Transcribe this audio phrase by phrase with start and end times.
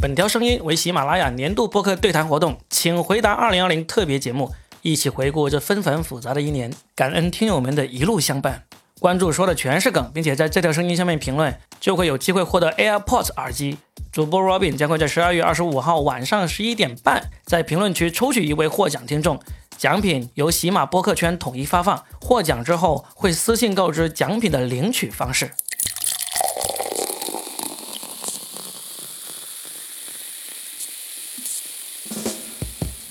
[0.00, 8.62] 本条声音为喜马拉雅年度播客对谈活动，请回答二零二零特别节目，一起回顾这纷繁复杂的一年，感恩听友们的一路相伴。
[9.00, 13.78] 关注说的全是梗，并且在这条声音下面评论，就会有机会获得 AirPods 耳机。
[14.12, 19.40] 主播 Robin 将会在十二月二十五号晚上十一点半，在评论区抽取一位获奖听众，
[19.76, 22.04] 奖品由喜马播客圈统一发放。
[22.20, 25.50] 获奖之后会私信告知奖品的领取方式。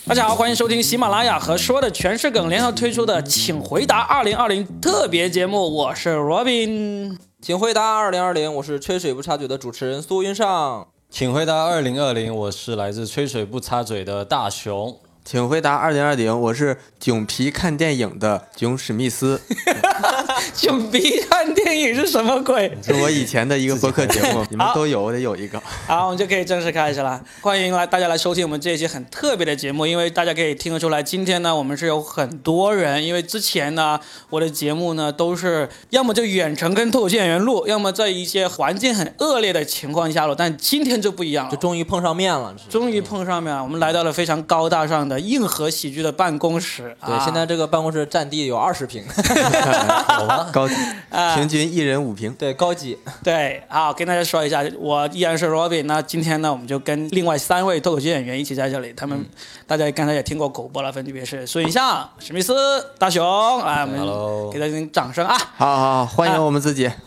[0.07, 7.17] 大家好，欢迎收听喜马拉雅和说的全是梗联合推出的《请回答二零二零》特别节目，我是 Robin。
[7.41, 10.88] 请回答二零二零，我是吹水不插嘴的主持人苏云上。
[11.09, 14.97] 请回答二零二零，我是来自吹水不插嘴的大熊。
[15.25, 19.41] 请回答二零二零，我是囧皮看电影的囧史密斯。
[20.55, 22.71] 囧皮看电影是什么鬼？
[22.83, 25.61] 是我以前的一个播客节目，你们都有，我得有一个。
[25.85, 27.21] 好，我们就可以正式开始了。
[27.41, 33.99] 欢迎来大家来收听我们这一期很特别的节目，因为大家可以听得出来，今天呢我们是有很多人，因为之前呢
[34.30, 42.55] 我的节目呢都是要么就远程跟脱口秀演员录，要么在一些环境很恶劣的情况下录，但今天就不一样了，就终于碰上面了。
[42.69, 46.95] 终于碰上面了，我们来到了非常高大上的硬核喜剧的办公室。
[47.05, 49.03] 对，现在这个办公室占地有二十平。
[50.52, 50.75] 高级，
[51.35, 52.33] 平均一人五瓶。
[52.38, 52.97] 对，高级。
[53.23, 55.83] 对，好，跟大家说一下，我依然是 Robin。
[55.83, 58.94] 那今天呢，我们就跟另外三位脱口秀演员一起在这里。
[58.95, 59.25] 他们，
[59.66, 62.53] 大家刚才也听过口播了，分别是孙云相、史密斯、
[62.97, 63.25] 大熊。
[63.61, 65.38] 啊，我们给他点掌声啊！
[65.55, 66.89] 好好好，欢迎我们自己。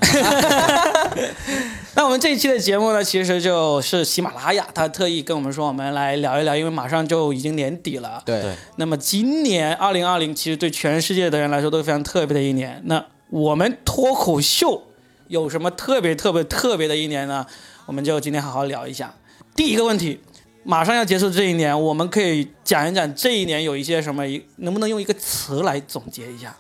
[1.95, 8.23] 那我们这一期的节目呢，其实就是喜马拉雅，他特意跟我们说，我们来聊一聊，因为马上就已经年底了。
[8.25, 8.43] 对。
[8.77, 12.81] 那么今年二零二零，其实对全世界的人来说都是非常特别的一年。
[12.85, 14.83] 那我们脱口秀
[15.29, 17.47] 有什么特别特别特别的一年呢？
[17.87, 19.15] 我们就今天好好聊一下。
[19.55, 20.21] 第一个问题，
[20.65, 26.57] 马上要结束这一年，我们可以讲一讲这一年有一些什么，一能不能用一个词来总结一下？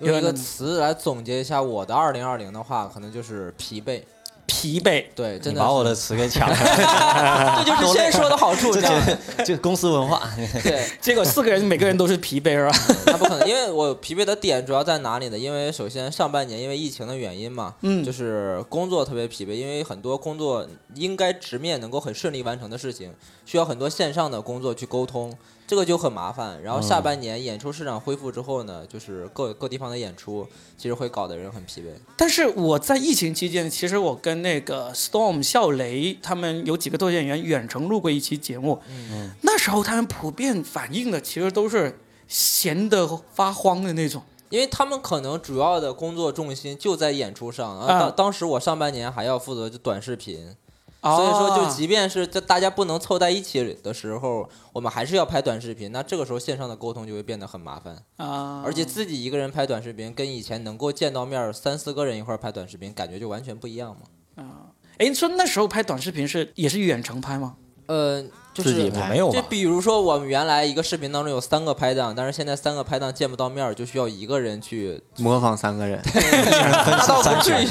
[0.00, 4.00] 用一个词来总结一下我的二零二零的话，可能就是疲惫。
[4.48, 6.56] 疲惫，对，真的把我的词给抢了，
[7.64, 8.72] 这就是先说的好处，
[9.36, 10.28] 这就公司文化。
[10.62, 12.72] 对， 结果四个人每个人都是疲惫，是吧？
[13.06, 15.38] 那不可能，因为我疲惫的点主要在哪里呢？
[15.38, 25.32] 因为首先上半年因为疫情的原因嘛，嗯，就是工作特别疲惫，因为很多工作应该直面能够很顺利完成的事情，需要很多线上的工作去沟通。
[25.68, 30.48] 这个就很麻烦，然后下半年演出市场恢复之后呢，就是各各地方的演出，
[30.78, 31.88] 其实会搞得人很疲惫。
[32.16, 47.86] 但是我在疫情期间，其实我跟那个 Storm 笑雷他们有几个脱口演员远程录过一期节目，嗯，那时候他们普遍反映的其实都是闲得发慌的那种，因为他们可能主要的工作重心就在演出上。
[47.86, 50.56] 当当时我上半年还要负责就短视频。
[51.00, 55.92] 所以说，就即便是在大家不能凑在一起的时候，我们还是要拍短视频。
[55.92, 58.62] 那这个时候线上的沟通就会变得很麻烦啊！
[58.64, 64.44] 而且自己一个人拍短视频，跟以前能够见到面三四个人一块拍短视频，感觉就完全不一样嘛。
[64.44, 67.54] 啊，哎，你说那时候拍短视频是也是远程拍吗？
[67.86, 68.22] 呃，
[68.52, 77.66] 就是没有就比如说我们原来一个视频当中有三个拍档，但是现在三个拍档见不到面，就需要一个人去模仿三个人，那倒不至于，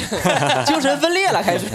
[0.66, 1.68] 精神分裂了开始。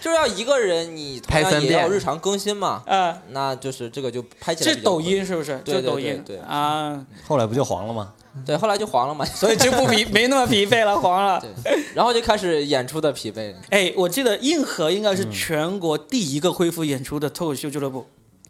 [0.00, 2.82] 就是要一个人，你拍三遍，要日常更新嘛？
[2.86, 4.74] 嗯，那就是这个就拍起来。
[4.74, 5.58] 这抖音是不是？
[5.64, 7.04] 对抖音对啊。
[7.26, 8.12] 后来不就黄了吗？
[8.44, 11.40] 对，后来就黄了嘛，所以就不疲没那么疲惫了，黄了。
[11.64, 13.54] 对，然后就开始演出的疲惫。
[13.70, 18.06] 哎，我记得硬核应该是全国第一个恢复演出的脱口秀俱乐部。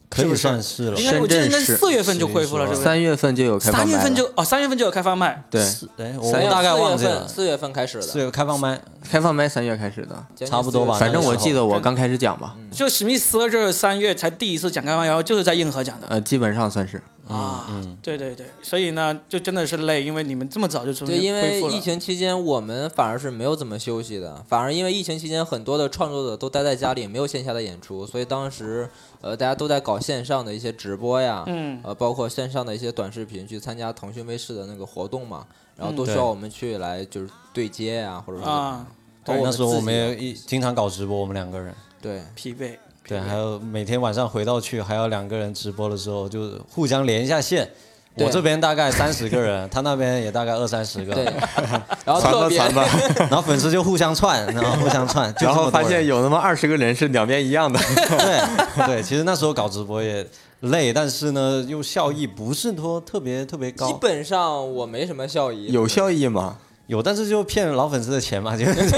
[0.09, 2.85] 可以算是了，我记得应该是四月份就恢复了，是不是？
[2.85, 3.87] 三月份就有开放麦。
[3.87, 5.45] 三月份就哦，三月份就有开放麦。
[5.51, 5.61] 对，
[5.99, 8.03] 哎，我大概忘记了，四月份开始的。
[8.03, 10.99] 四月开放麦，开放麦三月开始的，差不多吧。
[10.99, 16.07] 反正我记得我刚开始讲吧，就史密斯这三月才第一次讲开放麦，然后就是在硬核讲的。
[16.09, 17.03] 呃，基本上算是。
[17.29, 17.67] 啊，
[18.01, 28.89] 对对对，所以呢，就真的是累，因为你们这么早就出对，因为疫情期间我们反而是没有怎么休息的，反而因为疫情期间很多的创作者都待在家里，没有线下的演出，所以当时
[29.27, 35.47] 呃大家都在搞线上的一些直播呀，嗯，呃包括线上的一些短视频，去参加腾讯卫视的那个活动嘛，
[35.77, 38.87] 然后都需要我们去来就是对接呀，或者说啊，
[39.25, 42.77] 对，那时候我们也一经常搞直播，我们两个人，对，疲惫。
[43.09, 47.71] 对，还有每天晚上回到去，还要两个人直播的时候，就互相连一下线。
[48.19, 51.15] 我这边大概三十个人，他那边也大概二三十个。
[51.15, 51.25] 对，
[52.05, 52.59] 然后特别，
[53.29, 57.79] 然后粉丝就互相串， 然后互相串，然后发现有那么二十个人是两边一样的。
[57.79, 60.27] 对对，其实那时候搞直播也
[60.61, 63.87] 累，但是呢，又效益不是说特别特别高。
[63.87, 65.71] 基本上我没什么效益。
[65.71, 66.57] 有效益吗？
[66.87, 68.91] 有，但是就骗老粉丝的钱嘛，就就是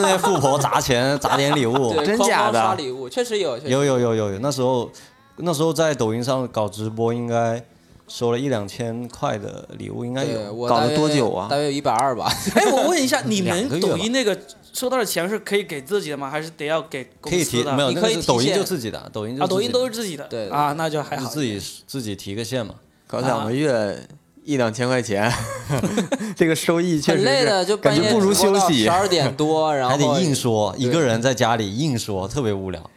[0.00, 4.90] 那些富婆砸钱砸点礼物，真假的刷礼物，确实有，确实有有有有有，那时候
[5.36, 7.62] 那时候在抖音上搞直播，应该
[8.06, 10.66] 收了一两千块的礼物，应该对有。
[10.66, 12.30] 搞了多久啊大约有一百二吧。
[12.54, 14.38] 哎，我问一下， 你们抖音那个
[14.72, 16.30] 收到的钱是可以给自己的吗？
[16.30, 17.74] 还是得要给公可以提司的？
[17.74, 20.24] 没有，你可以那个是抖音提现就自己的，抖音就啊，抖音都是自己的。
[20.28, 21.24] 对啊，那就还好。
[21.24, 22.74] 就自己自己提个现嘛。
[23.06, 24.06] 搞两个月
[24.44, 25.32] 一两千块钱，
[26.36, 28.90] 这个收益确实很累的，是就半夜感觉不如休息十。
[28.90, 32.90] 二点多，然后还得硬说，一个人在家里硬说，特别无聊。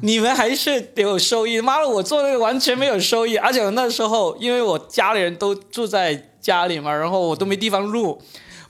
[0.00, 1.60] 你们还是得有收益。
[1.60, 8.20] 妈的，我做那个完全没有收益，而且我那时候因为我家里人都住在家里嘛，然后我都没地方录。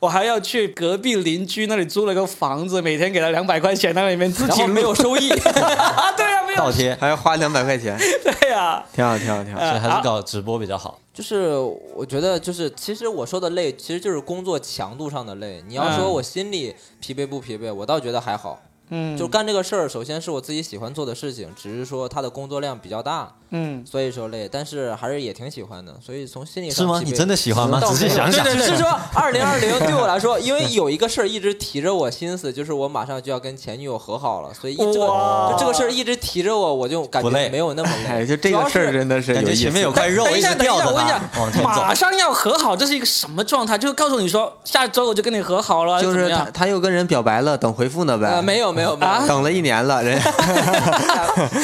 [0.00, 5.30] 我还要去隔壁邻居那里租了个房子，每天给他两百块钱，那里面自己没有收益。
[5.30, 9.60] 啊， 对啊，没有倒贴，还要花两百块钱，对啊，挺好，挺好，挺好。
[9.60, 11.00] 呃所以还是搞直播比较好。
[11.14, 11.54] 就是
[11.94, 15.64] 我觉得，就是其实我说的累，其实就是工作强度上的累。
[15.66, 18.60] 你要说嗯我心里疲惫不疲惫，我倒觉得还好。
[18.62, 18.68] 嗯，
[19.16, 25.94] 就干这个事儿，首先是我自己喜欢做的事情，只是说他的工作量比较大，嗯，所以说累，但是还是也挺喜欢的。
[26.00, 27.02] 所以从心理上是吗？
[27.04, 27.80] 你真的喜欢吗？
[27.80, 38.26] 仔细想想，对对对，是说二零二零对我来说，因为有一个事儿一直提着我心思，就是我马上就要跟前女友和好了，所以一这个哇就这个事儿一直提着我，我就感觉没有那么哎，累。
[38.26, 39.34] 就这个事儿真的是。
[39.34, 41.68] 感觉前面有块肉等一下，直等一下，吊着它我。
[41.84, 43.78] 马上要和好，这是一个什么状态？
[43.78, 46.44] 就是告诉你说，下周我就跟你和好了，就是他？
[46.52, 48.28] 他又跟人表白了，等回复呢呗。
[48.28, 50.20] 呃，没有没有没啊有，等了一年了，人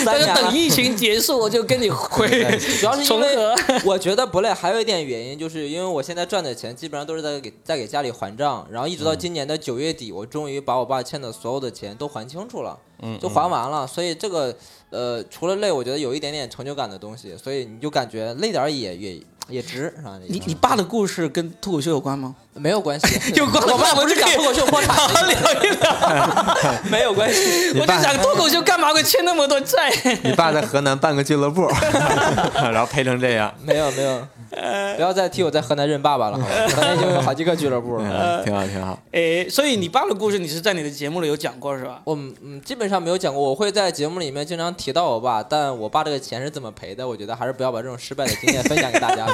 [0.05, 0.27] 那就。
[0.41, 2.29] 等疫情结束，我就跟你回
[2.81, 3.55] 主要是因为。
[3.85, 13.87] 我觉得不累，还有一点原因，就是因为我现在赚的钱基本上都是在给在给家里还账，然后一直到今年的九月底，我终于把我爸欠的所有的钱都还清楚了，嗯，就还完了。
[13.87, 14.55] 所以这个
[14.91, 19.21] 呃，除了累，我觉得有一点点成就感的东西，所以你就感觉累点儿也也
[19.51, 20.13] 也值，是吧？
[20.29, 22.35] 你你爸的故事跟脱口秀有关吗？
[22.55, 26.57] 没有关系， 有关我爸不是讲脱口秀破产聊一聊。
[26.91, 27.71] 没有关系。
[27.79, 29.91] 我就想脱口秀干嘛会欠那么多债？
[30.23, 31.69] 你爸在河南办个俱乐部，
[32.55, 34.27] 然后赔成这样，没有没有，
[34.97, 38.05] 不要再替我在河南认爸爸了，好吧 河南已经有好几个俱乐部了。
[38.05, 38.99] 嗯 挺好，挺好。
[39.13, 42.01] 哎，所以你爸的故事你是在你的节目里有讲过是吧？
[42.05, 49.27] 我嗯基本上没有讲过，我会在节目里面经常提到我爸，但我爸这个钱是怎么赔的，我觉得还是不要把这种失败的经验分享给大家。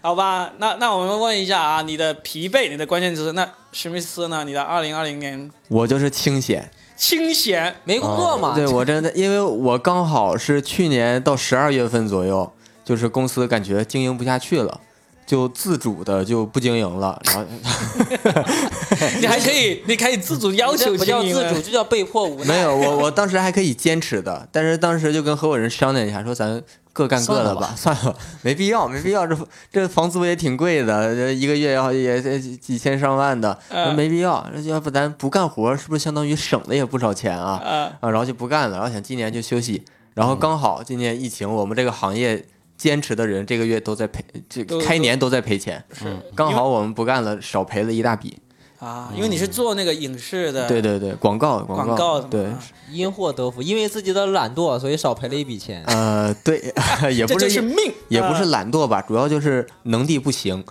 [0.00, 4.44] 好吧，那那我们问一下啊，你的疲惫，你的关键词，那史密斯呢？
[4.44, 8.54] 你的二零二零年我就是清闲，清闲，没工作嘛？
[8.54, 12.50] 对我真的，因为我刚好是去年到十二月份左右，
[12.86, 14.80] 就是公司感觉经营不下去了，
[15.26, 17.44] 就自主的就不经营了，然后
[19.20, 22.54] 你还可以，你可以自主要求这不叫自主，就叫被迫无奈。
[22.54, 26.62] 没有我我当时还可以坚持的，但是当时就跟合伙人商量一下，说咱
[26.92, 29.36] 各干各的吧， 算了吧，没必要，没必要，这
[29.72, 37.60] 这房租也挺贵的，这一个月要也也几千上万的，嗯没必要，要不咱不干活，是不是相当于省了也不少钱啊？
[37.62, 39.84] 啊，啊，然后就不干了，然后想今年就休息，
[40.14, 42.46] 然后刚好今年疫情，我们这个行业
[42.76, 45.26] 坚持的人这个月都在赔，这个开年都。
[45.26, 46.04] 在赔钱，是。
[46.34, 48.38] 刚好我们不干了，少赔了一大笔。
[48.78, 52.20] 啊，因为你是做那个影视的，对对对，广告广告。
[52.20, 52.62] 对，啊。
[52.92, 55.82] 因祸得福，因为自己的懒惰，所以少赔了一笔钱。
[55.86, 56.72] 呃对，
[57.12, 57.76] 也 这不就是是命，
[58.08, 60.62] 也不是啊懒惰吧，主要就是能力不行。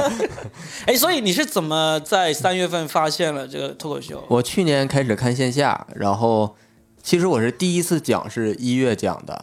[0.86, 4.22] 哎，所以你是怎么在三月份发现了这个脱口秀？
[4.28, 6.54] 我去年开始看线下，然后
[7.02, 9.34] 其实我是第一次讲是一月讲的，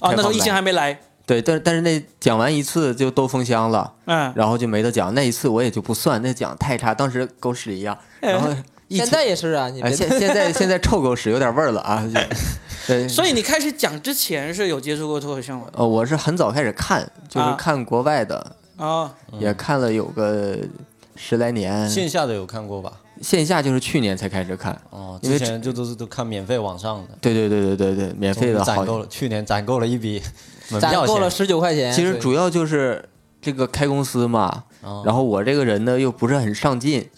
[0.00, 3.92] 啊，那时候疫情还没来，对，但但是那讲完一次就都封箱了。
[4.06, 5.14] 嗯，然后就没得讲。
[5.14, 7.96] 那一次我也就不算，那讲太差，当时狗屎一样。
[8.20, 8.48] 然后
[8.88, 12.02] 疫现，在也是啊，你哎，现现在现在臭狗屎有点味儿了啊。
[12.06, 12.20] 就
[12.86, 15.66] 对，所以你开始讲之前是有接触过脱口秀吗？
[15.72, 20.58] 呃，我是很早开始看，就是啊看国外的，啊，也看了有个
[21.16, 21.88] 十来年。
[21.88, 22.92] 线下的有看过吧？
[23.22, 24.78] 线下就是去年才开始看。
[24.90, 28.84] 哦，因为之前就都是都看免费网上的，对对对对对对，免费的好攒。
[28.84, 31.30] 够了，去年攒够了一笔门攒票够了。
[31.30, 31.92] 十九块钱。
[31.92, 33.08] 其实主要就是
[33.40, 37.08] 这个开公司嘛，哦然后我这个人呢又不是很上进，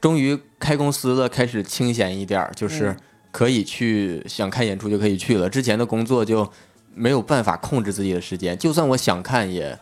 [0.00, 2.96] 终于开公司了，开始清闲一点儿，就是嗯
[3.30, 5.50] 可以去想看演出就可以去了。
[5.50, 6.48] 之前的工作就
[6.94, 9.76] 没有办法控制自己的时间，就算我想看也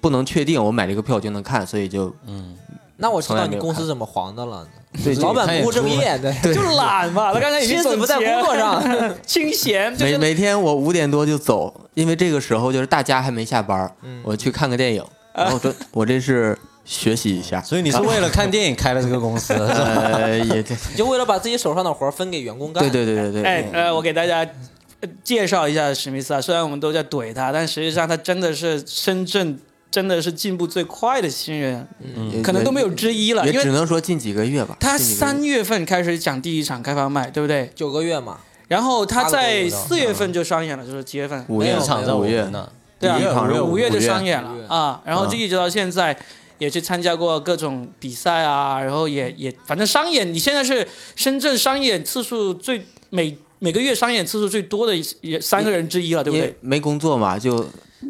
[0.00, 2.54] 不能确定我买这个票就能看，所以就嗯，
[3.00, 4.66] 那我知道你公司怎么黄的了。
[5.04, 8.82] 对老板不务正业，对，就懒嘛，他刚才已经心思不在工作上。
[9.24, 22.82] 清闲， 就是每每天我五点多就走，因为这个时候就是大家还没下班，嗯我去看个电影， 然后这我这是学习一下，所以你是为了看电影开了这个公司，呃也对就为了把自己手上的活儿分给员工干。
[22.82, 24.44] 对对对对对，哎，呃，我给大家
[25.00, 29.56] 呃介绍一下史密斯啊，虽然我们都在怼他，但实际上他真的是深圳
[29.90, 31.86] 真的是进步最快的新人，
[32.32, 34.76] 也可能都没有之一了，也只能说近几个月吧。
[34.78, 37.70] 他三月份开始讲第一场开放麦，对不对？
[37.74, 41.44] 九个月嘛，然后他在四月份就上演了，就是几月份？
[41.48, 41.76] 五月
[42.14, 42.70] 五月呢，
[43.00, 43.18] 对啊
[43.64, 46.16] 五月就上演了啊，然后就嗯一直到现在，
[46.58, 56.54] 也去参加过各种比赛啊，然后也也反正商演，你现在是深圳商演次数最每每个月商演次数最多的也三个人之一了，对不对？
[56.60, 57.66] 没工作嘛，就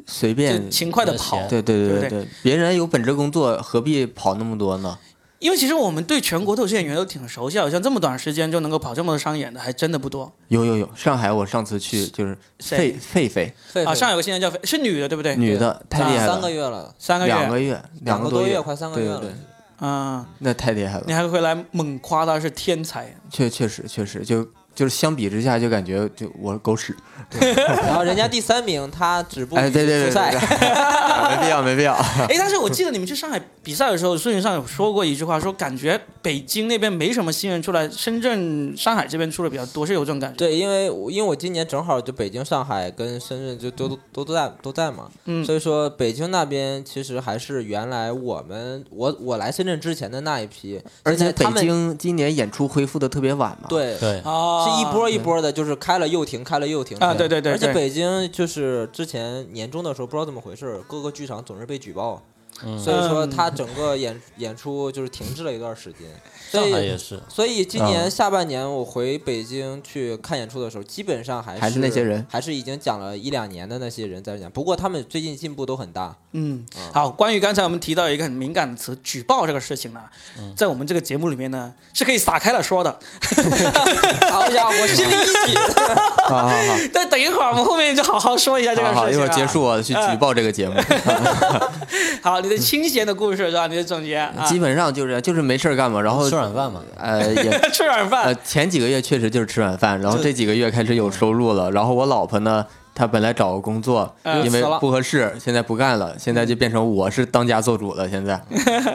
[0.06, 0.70] 随便。
[0.70, 2.18] 勤快的跑，对对对不对对？
[2.24, 4.98] 对，别人有本职工作，何必跑那么多呢？
[5.38, 10.30] 因为其实我们对全国脱口秀演员都挺熟悉像这么短时间就能够跑这么多商演的，还真的不多。
[10.48, 12.94] 有有有，上海我上次去就是谁？
[13.14, 13.94] 狒狒狒，啊。
[13.94, 15.34] 上海有个新人叫是女的，对不对？
[15.36, 16.32] 女的太厉害了。
[16.34, 19.18] 三个，月了，三个月，两个月，两个月，多月，快三个月了。
[19.18, 19.36] 对对对。，
[19.80, 21.04] 嗯，那太厉害了。
[21.06, 24.46] 你，还会来猛夸他是天才，确确实确实就
[24.80, 26.96] 就是相比之下就感觉就我是狗屎，
[27.84, 30.14] 然后人家第三名，他止步哎，对对对
[31.30, 40.36] 没必要没必要，哎，但是我记得你们去上海比赛的时候，孙云上有说过一句话，说感觉北京那边没什么新人出来，深圳、上海这边出的比较多，是有这种感觉。
[40.38, 45.44] 对，因为因为我今年正好就北京、上海跟深圳就都都都都在都在嘛，嗯。
[45.44, 53.90] 所以说北京那边其实还是原来我们我我来深圳之前的那一批，而且北京今年演出恢复的特别晚嘛，，对。
[53.98, 62.22] 对，啊，是一波一波的，就是开了又停，开了又停啊对对对对而且北京就是之前年终的时候不知道怎么回事，各个剧场总是被举报，
[62.78, 66.08] 所以说嗯他整个演演出就是停滞了一段时间，
[66.50, 74.50] 所上海以也是，所以今年嗯下半年我回北京去看演出的时候，基本上还是还是那些人还是已经讲了一两年的那些人在讲。
[74.50, 76.16] 不过他们最近进步都很大。
[76.32, 80.00] 嗯，好，关于刚才我们提到一个很敏感的词“举报”这个事情呢，
[80.56, 82.90] 在我们这个节目里面呢是可以撒开了说的，
[84.30, 85.56] 好家伙，我心里一紧。
[86.28, 86.76] 好 好好。
[86.94, 88.94] 但等一会儿我们后面就好好说一下这个事情、啊。
[88.94, 90.74] 好好，一会儿结束我去举报这个节目。
[92.22, 93.66] 好，你的清闲的故事是吧？
[93.66, 102.66] 你的总结啊，基本上就是就是没事儿干嘛，然后吃软饭嘛， 呃也 吃软饭呃前几个月确实就是吃软饭，然后这几个月开始有收入了，然后我老婆呢。
[102.92, 108.06] 她本来找个工作，嗯因为不合适，现在不干了，现在就变成我是当家做主了。
[108.06, 108.34] 现在，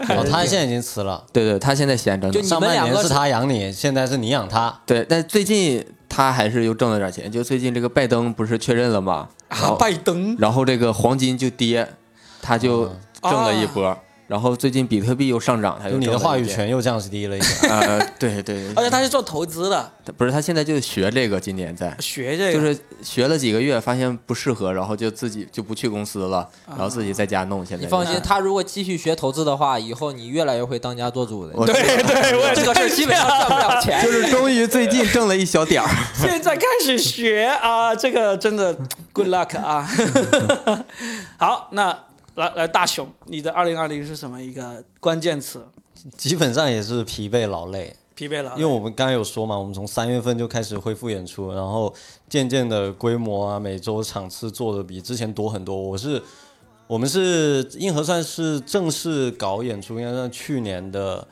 [0.10, 2.40] 哦，她现在已经辞了，对对，她现在闲着呢就。
[2.42, 7.32] 你上半年是们两个是他养你，现在是你养她，对，但最近她还是又挣了点钱。
[7.32, 9.30] 就最近这个拜登不是确认了吗？
[9.48, 11.88] 啊， 拜登然后这个黄金就跌，
[12.42, 12.92] 她就
[13.30, 13.98] 挣了一波。
[14.28, 16.18] 然后最近比特币又上涨，他又就你的。
[16.18, 17.70] 话语权又降低了一点。
[17.70, 21.96] 呃，对对对，而且他是做投资的，不是他现在就学这个，今年在。
[22.00, 27.64] 学这个就是学了几个月，发现不适合，然后就自己就不去公司了，然后自己在家弄。
[27.64, 31.54] 现在你放心，他如果继续学投资的话，以后你越来越会当家做主的。
[31.56, 34.04] 我对对，我 这个事儿基本上赚不了钱。
[34.04, 35.88] 就是终于最近挣了一小点儿。
[36.18, 38.76] 现在开始学啊，这个真的
[39.14, 39.88] good luck 啊！
[41.38, 41.96] 好，那
[42.36, 45.66] 来来大熊，你的二零二零是什么一个关键词？
[46.18, 51.94] 基本上也是疲惫劳累，疲惫了，因为我们刚刚有说嘛，我们从三月份就开始恢复演出，然后
[52.30, 55.76] 渐渐的规模啊，每周场次做的比之前多很多。
[55.76, 56.22] 我是
[56.88, 61.28] 我们是硬核算是正式搞演出，应该算去年的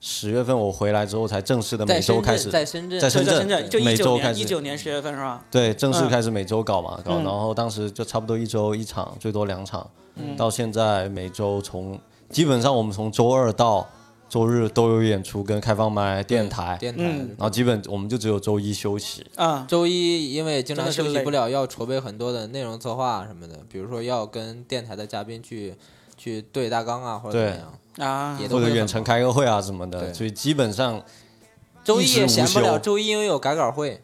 [0.00, 5.44] 十月份我回来之后才正式的每周开始在深圳，在深圳就每一九年周开始一九年十月份是吧？
[5.50, 9.88] 对，正式嗯开始每周搞嘛，搞，嗯然后当时就差不多一周一场，最多两场，
[10.36, 11.98] 到现在每周从
[12.30, 13.86] 基本上我们从周二到
[14.28, 17.02] 周日都有演出跟开放麦、电台，电台。
[17.02, 19.24] 嗯然后基本我们就只有周一休息。
[19.36, 25.74] 啊，周一因为经常休息不了，要筹备很多的内容策划什么的，比如说要跟电台的嘉宾去
[26.16, 27.72] 去对大纲啊，或者怎么样。
[28.08, 31.02] 啊，也都或者会远程开个会啊什么的，所以基本上
[31.82, 34.02] 周一也闲不了，周一因为有改稿会。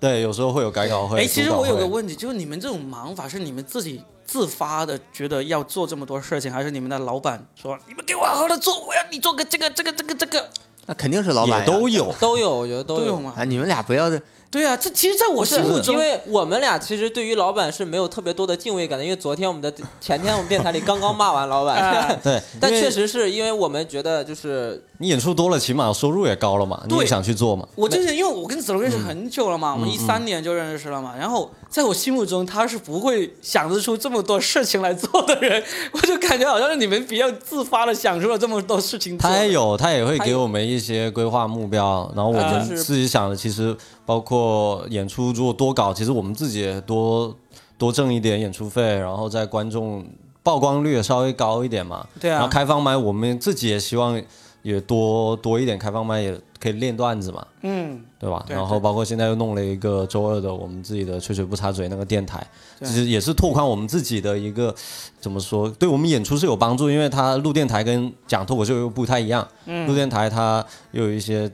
[0.00, 1.20] 对有时候会有改稿会。
[1.20, 10.48] 哎，其实我有个问题，就是你们这种忙法是你们自己自发的，觉得要做这么多事情，还是你们的老板说你们给我好好的做，我要你做个这个这个这个这个，
[10.86, 12.82] 那肯定是老板也都有，都有，我觉得。
[12.82, 13.34] 都有嘛？
[13.36, 13.44] 啊！
[13.44, 14.10] 你们俩不要
[14.50, 27.66] 对啊，这其实在我心目中因，为我们俩其实对于老板是没有特别多的敬畏感的，因为昨天我们的前天我们电台里刚刚骂完老板， 哎 对，但确实是因为我们觉得就是你演出多了，起码收入也高了嘛，你也想去做嘛。
[27.76, 39.16] 我之前因为我跟子龙认识很久了嘛，我们一三年就认识了嘛，然后在我心目中他是不会想得出这么多事情来做的人， 我就感觉好像是你们比较自发的想出了这么多事情。
[39.16, 43.76] 他也有，他也会给我们一些规划目标，然后我啊们自己想的，其实
[44.10, 47.32] 包括演出如果多搞，其实我们自己也多
[47.78, 50.04] 多挣一点演出费，然后在观众
[50.42, 52.04] 曝光率也稍微高一点嘛。
[52.18, 52.34] 对啊。
[52.34, 54.20] 然后开放麦，我们自己也希望
[54.62, 58.42] 也多多一点开放麦，也可以练段子嘛，嗯，对吧？
[58.48, 62.44] 对然后包括现在又弄了一个周二的我们自己的吹水不插嘴那个电台，
[62.80, 64.74] 其实也是拓宽我们自己的一个
[65.20, 69.86] 怎么说，对我们演出是有帮助，因为它录电台跟讲脱口秀又不太一样，嗯。
[69.86, 71.48] 录电台它又有一些。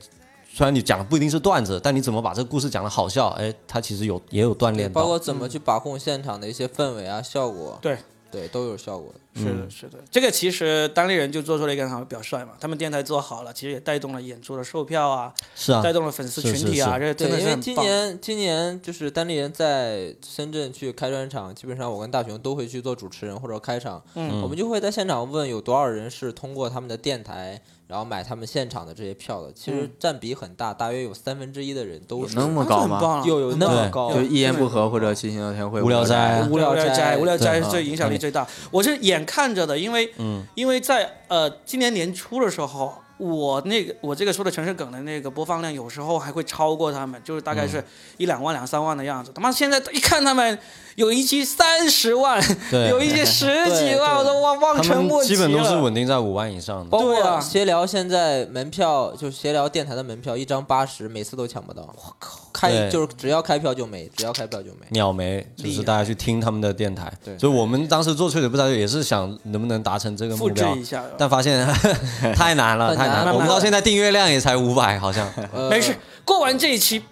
[0.57, 5.01] 虽然你讲的不一定是段子，但你怎么把这个故事讲的好笑，哎，它其实有也有锻炼到。
[5.01, 7.95] 包括怎么去把控现场的一些氛围啊、效果，对
[8.31, 9.13] 对都有效果。
[9.13, 9.19] 的。
[9.37, 17.75] 是的，是的，这个其实当地人就做出了一个很好的表率嘛，他们电台做好了，其实也带动了演出的售票啊，是啊，带动了粉丝群体啊，是这真的对，因为今。
[17.75, 24.41] 年今年就是单立人在深圳去开专场，基本上我跟大雄都会去做主持人或者开场，嗯。
[24.41, 33.23] 我们就会在现场问有多少人是通过他们的电台，然后买他们现场的这些票的，其实嗯占比很大，大约有三分之一的人都是那么高吗？
[33.25, 38.45] 又有那么高，就一言不合或者七星聊天会、无聊斋无聊斋，无聊斋是最影响力最大。
[38.71, 40.13] 我是眼看着的，因为
[40.55, 47.83] 因为在呃今年年初的时候，我那个我这个说的城市梗的那个播放量，有时候还会超过他们，就是大概是
[48.17, 49.31] 一两万、两三万的样子。
[49.33, 50.57] 他妈现在一看他们
[50.95, 52.41] 有一期三十万，
[52.89, 53.45] 有一期十
[53.75, 56.89] 几万，我都望望尘莫及们基本都是稳定在五万以上的。
[56.89, 61.81] 包对啊括闲聊现在门票，就闲聊电台的门票一张八十，每次都抢不到。
[61.83, 64.85] 我靠，开就是只要开票就没，只要开票就没。
[64.89, 67.11] 秒没，就是大家去听他们的电台。
[67.23, 70.77] 对所以我们当时做吹水不插嘴也是想能不能达成这个目标。
[71.17, 71.65] 但发现
[72.35, 75.27] 太难了，太我们到现在订阅量也才五百，好像。
[75.53, 77.03] 呃没事，过完这一期，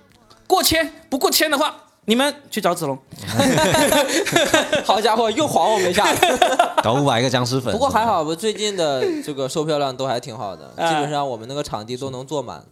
[0.48, 1.76] 过千不过千的话，
[2.06, 2.98] 你们去找子龙。
[4.86, 6.06] 好家伙，又晃我们一下。
[6.84, 7.72] 搞五百个僵尸粉。
[7.74, 12.64] 不过还好，我最近的这个售票量都还挺好的，基哎本上我们那个场地都能坐满。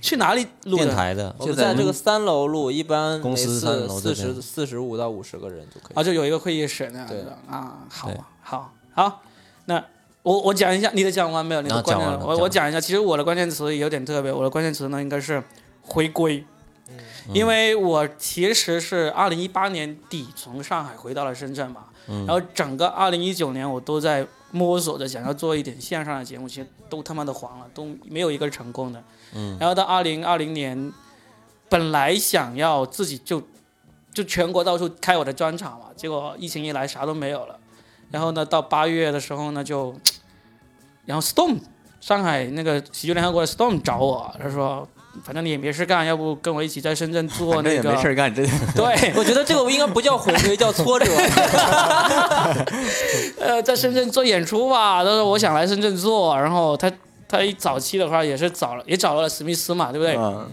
[0.00, 0.84] 去哪里录的？
[0.84, 5.94] 电台的我们在这个三楼录，一般每公司四十四十五到五十个人就可以。
[5.94, 9.22] 啊，就有一个会议室那样对的啊，好啊，好，好，
[9.66, 9.80] 那
[10.22, 11.62] 我我讲一下，你的讲完没有？
[11.62, 15.42] 你的啊关键讲完了我我讲一下，其实我的关键词有点特别，我的关键词呢应该是
[15.82, 16.44] 回归，
[16.88, 16.94] 嗯
[17.32, 29.02] 因为我其实是二零一八年底从上海回到了深圳嘛，嗯然后整个二零一九年我都在摸索着想要做一点线上的节目，其实都他妈的黄了，都没有一个成功的。
[29.34, 30.92] 嗯然后到二零二零年，
[31.68, 33.42] 本来想要自己就
[34.12, 37.58] 就全国到处开我的专场嘛，结果疫情一来啥都没有了。
[38.12, 39.92] 然后呢，到八月的时候呢，就
[41.06, 41.58] 然后 Storm
[42.00, 44.86] 上海那个喜剧联合国的 Storm 找我，他说。
[45.22, 47.92] 反正你也没事干，要不跟我一起在深圳做那个？
[47.92, 48.42] 没事儿干，这
[48.74, 51.04] 对，我觉得这个应该不叫回归，叫挫折。
[53.38, 55.04] 呃，在深圳做演出吧。
[55.04, 56.90] 他说我想来深圳做，然后他
[57.28, 60.16] 他一早期的话也是找了也找了史密斯嘛，对不对？
[60.16, 60.48] 嗯，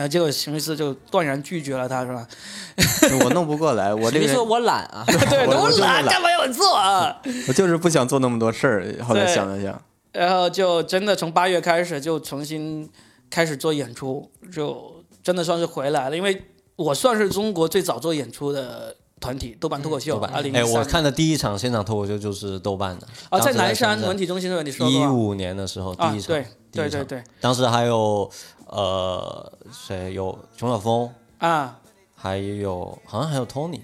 [0.00, 2.26] 然后结果史密斯就断然拒绝了他，是吧？
[3.22, 7.20] 我弄不过来，我这个人你说我懒啊， 对，我懒干嘛要我做啊？
[7.46, 9.04] 我就是不想做那么多事儿。
[9.04, 9.78] 后来想了想，
[10.12, 12.88] 然后就真的从八月开始就重新
[13.28, 23.06] 开始做演出，就真的算是回来了，因为我算是中国最早做演出的团体，豆瓣脱口秀，二零哎，我看的第一场现场脱口秀就是豆瓣的。
[23.28, 28.30] 啊，在南山文体中心的你说过啊一五年的时候第啊，一场，对第一场对对对当时还有
[28.70, 31.78] 呃谁有熊晓峰，啊，
[32.16, 33.80] 还有好像还有 Tony，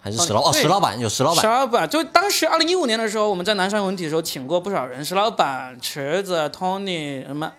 [0.00, 7.52] 还是哦石老哦对石老板有石老板石板，老板就当时二零一五年的时候，我们在南山文体的时候请过不少人，石老板、池子、Tony 什么。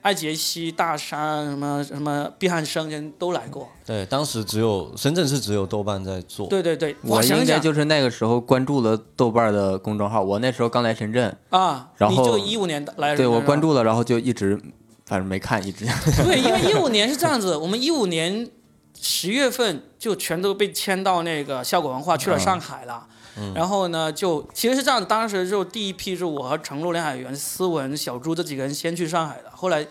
[0.00, 10.22] 艾杰西、大山什么什么毕汉生人都来过，对，当时只有深圳是只有豆瓣在做，对对对，我应该就是那个时候关注了豆瓣的公众号。
[10.22, 13.60] 我那时候刚来深圳，啊，然后你就一五年来，对我关。
[13.60, 14.58] 注了，然后就一直
[15.08, 15.86] 反正没看，一直。
[16.22, 18.46] 对，因为一五年是这样子，我们一五年
[19.00, 23.06] 十月份就全都被迁到那个效果文化去了上海了。
[23.54, 29.86] 然后呢，就其实是这样，当时就第一批是我和程璐、梁海源、思文、小朱这几个人先去上海的，后来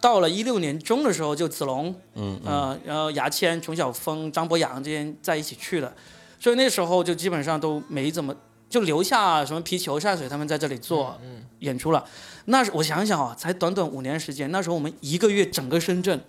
[0.00, 5.92] 到了一六年中的时候，就子龙，嗯呃，然后牙签、熊晓峰、张博洋这些在一起去的，
[6.38, 8.32] 所以那时候就基本上都没怎么
[8.70, 11.18] 就留下什么皮球、善水他们在这里做
[11.58, 12.04] 演出了。
[12.46, 16.20] 那是我想想啊，才短短五年时间，那时候我们一个月整个深圳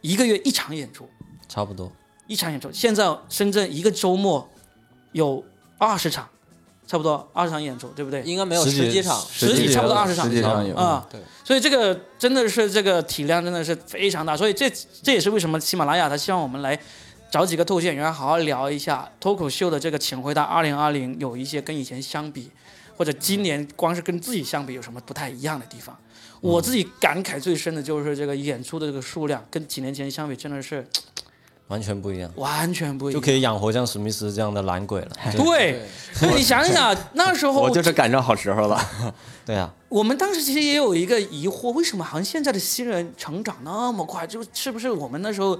[0.00, 1.08] 一个月一场演出，
[1.48, 1.90] 差不多。
[2.26, 2.70] 一场演出。
[2.72, 4.48] 现在深圳一个周末
[5.12, 5.44] 有
[5.78, 6.28] 二十场，
[6.86, 8.22] 差不多二十场演出，对不对？
[8.22, 9.20] 应该没有十几十几场。
[9.28, 10.26] 十几差不多二十场
[10.74, 14.70] 啊、对，所以这个真的是这个体量真的是非常大，所以这
[15.02, 16.78] 这也是为什么喜马拉雅它希望我们来
[17.30, 22.50] 找几个脱口秀演员好好聊一下脱口秀的这个，请回答二零二零有一些跟以前相比，
[23.02, 25.98] 或者今年光是跟自己相比有什么不太一样的地方。
[26.40, 30.86] 我自己感慨最深的就是这个演出的这个数量跟几年前相比真的是
[31.66, 33.20] 完全不一样，完全不一样。
[33.20, 35.10] 就可以养活像史密斯这样的懒鬼了。
[35.36, 35.82] 对，
[36.20, 38.80] 对你想想， 那时候我就是赶上好时候了。
[39.44, 44.24] 对啊，我们当时其实也有一个疑惑，为什么好像现在的新人成长那么快？
[44.24, 45.58] 就是不是我们那时候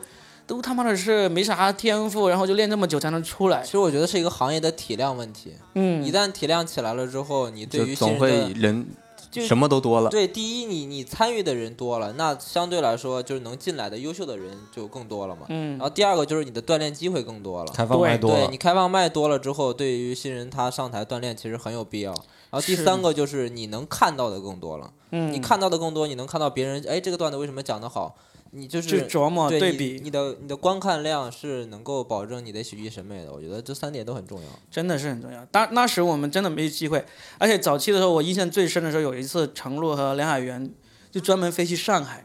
[0.53, 3.71] 都他妈的是没啥天赋，然后就练这么久才能出来其？
[3.71, 5.55] 实我觉得是一个行业的体量问题。
[5.75, 10.11] 嗯一，旦体量起来了之后，你对于就总会新人的人什么都多了。
[10.11, 15.47] 对第一，你你参与的人多了，那相对来说就是能进来的优秀的人就更多了嘛。
[15.49, 17.73] 嗯然后第二个就是你的锻炼机会更多了。
[17.73, 22.13] 开放麦多了对你，开放麦多了之后，对于新人他上台锻炼其实很有必要。
[22.51, 28.15] 然后第三个就是你能看到的更多了，嗯，你看到的更多，你能看到别人哎这个段子为什么讲得好，
[28.55, 33.33] 你就去是琢磨对对比，你的你的观看量是能够保证你的喜剧审美的。
[33.33, 34.49] 我觉得这三点都很重要。
[34.71, 35.43] 真的是很重要。
[35.47, 37.03] 当那时我们真的没机会，
[37.39, 40.71] 而且早期的时候，我印象最深的时候，有一次程璐和梁海源
[41.11, 42.23] 就专门飞去上海，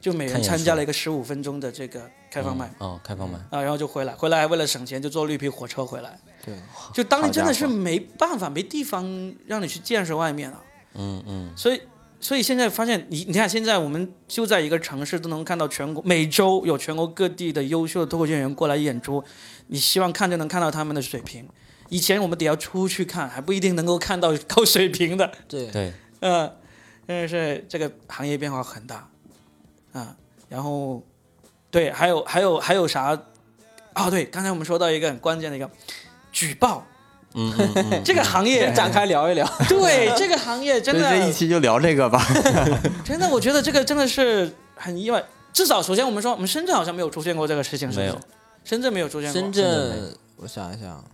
[0.00, 2.72] 就每人参加了一个十五分钟的这个开放麦。
[2.78, 6.16] 嗯哦，开放麦，啊，然后就回来，回来还为了省钱就坐绿皮火车回来。
[6.44, 6.54] 对，
[6.92, 9.04] 就当时真的是没办法，没地方
[9.46, 10.62] 让你去见识外面了。
[10.96, 11.80] 嗯嗯，所以，
[12.24, 19.22] 所以现在发现，你你看，现在我们就在一个城市都能看到全国每周有全国各地的优秀的脱口秀演员过来演出，
[19.66, 21.46] 你希望看就能看到他们的水平。
[21.90, 25.30] 以前我们得要出去看，还不一定能够看到高水平的。
[25.46, 26.50] 对，对，嗯，
[27.06, 29.06] 真的是这个行业变化很大，
[29.92, 30.16] 啊，
[30.48, 31.02] 然后，
[31.70, 33.10] 对，还有还有还有啥？
[33.94, 35.70] 哦，对，刚才我们说到一个很关键的一个
[36.32, 36.86] 举报，
[37.34, 39.46] 嗯这个行业展开聊一聊。
[39.68, 42.24] 对这个行业 真的这一期就聊这个吧。
[43.04, 45.22] 真的，我觉得这个真的是很意外。
[45.52, 48.18] 至少首先我们说，我们深圳好像没有出现过这个事情，是没有？
[48.64, 49.40] 深圳没有出现过。
[49.40, 51.04] 深深圳，我想一想，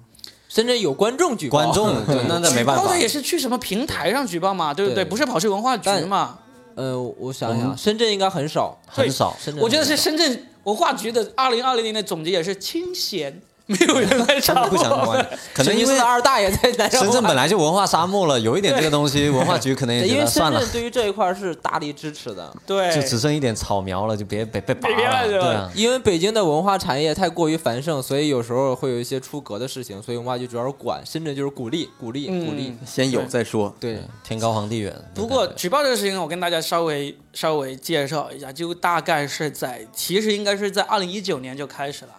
[0.48, 5.04] 深圳有观众举报，观众，对那那没办法举报的，也是去什么平台上举报嘛，对不对？
[5.04, 6.38] 对不是跑去文化局嘛？
[6.74, 8.78] 呃，我想我想，深圳应该很少。
[8.86, 9.36] 很少。
[9.38, 15.06] 深圳我觉得是深圳文化局的二零二零年的总结也是清闲，没有人来他找们不想我。
[15.06, 32.78] 玩，可能因为二大爷在深圳本来就文化沙漠了，有一点这个东西，文化局可能也因为深觉得算了圳，对于这一块是大力支持的，对，就只剩一点草苗了，就别别被拔别了对啊，因为北京的文化产业太过于繁盛，所以有时候会有一些出格的事情，所以文化局主要是管，深圳就是鼓励、鼓励、鼓励嗯。
[32.84, 33.72] 先有再说。
[33.78, 34.94] 对，天高皇帝远。
[35.14, 42.10] 不过举报这个事情，我跟大家稍微稍微介绍一下，就大概是在，其实应该是在二零一九年就开始了。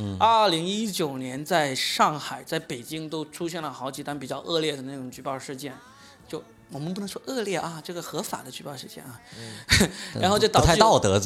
[0.00, 5.74] 嗯，二零一九年在上海、在北京都出现了好几单比较恶劣的那种举报事件，
[6.26, 9.20] 就我们不能说恶劣啊，这个合法的举报事件啊，
[10.20, 10.72] 然后就导致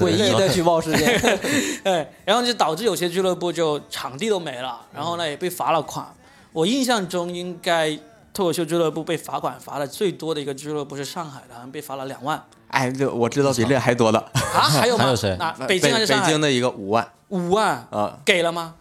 [0.02, 1.20] 诡异的举报事件。
[1.84, 6.06] 对，然后就导致有些俱乐部就场地都没了，然后呢也被罚了款。
[6.52, 7.98] 我印象中应该
[8.34, 14.18] 脱口秀俱乐部被罚款罚的最多的一个俱乐部是上海的，好像被罚了两万哎，这我知道比这还多的，
[14.52, 15.04] 啊，还有吗？
[15.04, 16.28] 还有谁那北京还是北上海？
[16.28, 18.18] 京的一个五万五万啊。
[18.24, 18.74] 给了吗？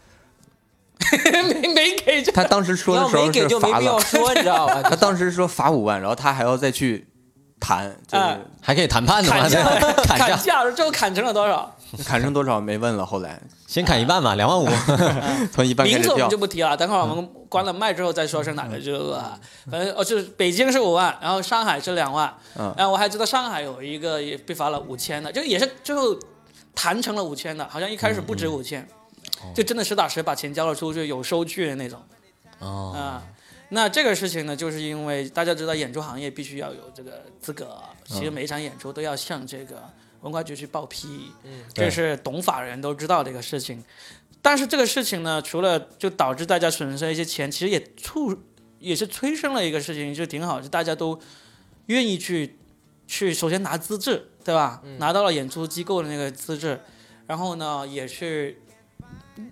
[1.47, 4.81] 没没给就他当时说要的时候没给是罚就没必要了，说，你知道吧？
[4.89, 7.05] 他当时说罚五万，然后他还要再去
[7.59, 9.63] 谈，就是哎还可以谈判的嘛， 砍价，
[10.17, 11.75] 砍价，最后砍成了多少？
[12.05, 13.05] 砍成多少没问了。
[13.05, 14.67] 后来先砍一半吧， 两万五。
[15.53, 19.39] 从一半开始掉名字我们就，不提了，等会儿我们关了麦之后再说是哪个俱乐部啊。
[19.69, 26.17] 反正哦，就是北京是五万，然后上海是两万，嗯然后我还知道上海有一个也被罚了五千的，这个也是最后
[26.73, 28.87] 谈成了五千的，好像一开始不止五千，
[29.53, 32.01] 就真的实打实把钱交了出去，有收据的那种
[32.59, 33.23] 哦，啊。
[33.69, 39.81] 那这个事情呢，就是因为大家知道演出行业必须要有这个资格，其实每一场演出都要向这个
[40.23, 43.83] 文化局去报批，嗯，这是懂法人都知道的一个事情。
[44.41, 48.37] 但是这个事情呢，除了就导致大家损失一些钱，其实也促
[48.79, 51.17] 也是催生了一个事情，就挺好，就大家都
[51.85, 52.57] 愿意去
[53.07, 54.81] 去首先拿资质，对吧？
[54.97, 56.81] 拿到了演出机构的那个资质，
[57.27, 58.59] 然后呢，也是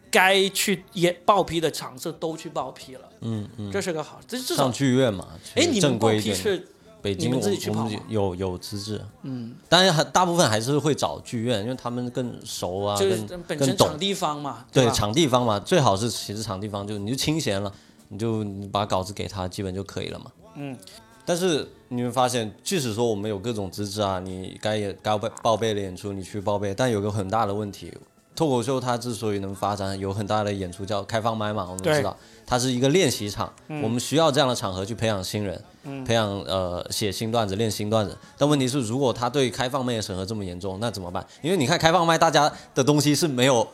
[0.09, 6.09] 该去也报批的场次都去报批了，嗯嗯，这是个好，这至上少剧院嘛，哎，你们报。
[6.09, 6.67] 批是
[7.01, 13.97] 北京我们有有资质，嗯，当然很大部分还是会找剧院，因为他们更熟啊，就是更更懂本身场。
[13.97, 14.89] 地方嘛，对？
[14.91, 17.73] 场地方嘛，最好是其实场地方就你就清闲了，
[18.09, 20.25] 你就你把稿子给他，基本就可以了嘛。
[20.55, 20.77] 嗯。
[21.23, 27.93] 但是你会发现，即使说我们有各种资质啊，你该也该报报备的演出你去报备，但有个很大的问题，
[28.35, 35.63] 脱口秀它之所以能发展，有很大的演出叫开放麦嘛，我们知道它是一个练习场，我们需要这样的场合去培养新人，
[36.05, 38.17] 培养呃写新段子、练新段子。
[38.37, 41.25] 但问题是，如果他对开放麦的审核这么严重，那怎么办？
[41.41, 43.67] 因为你看开放麦，大家的东西是没有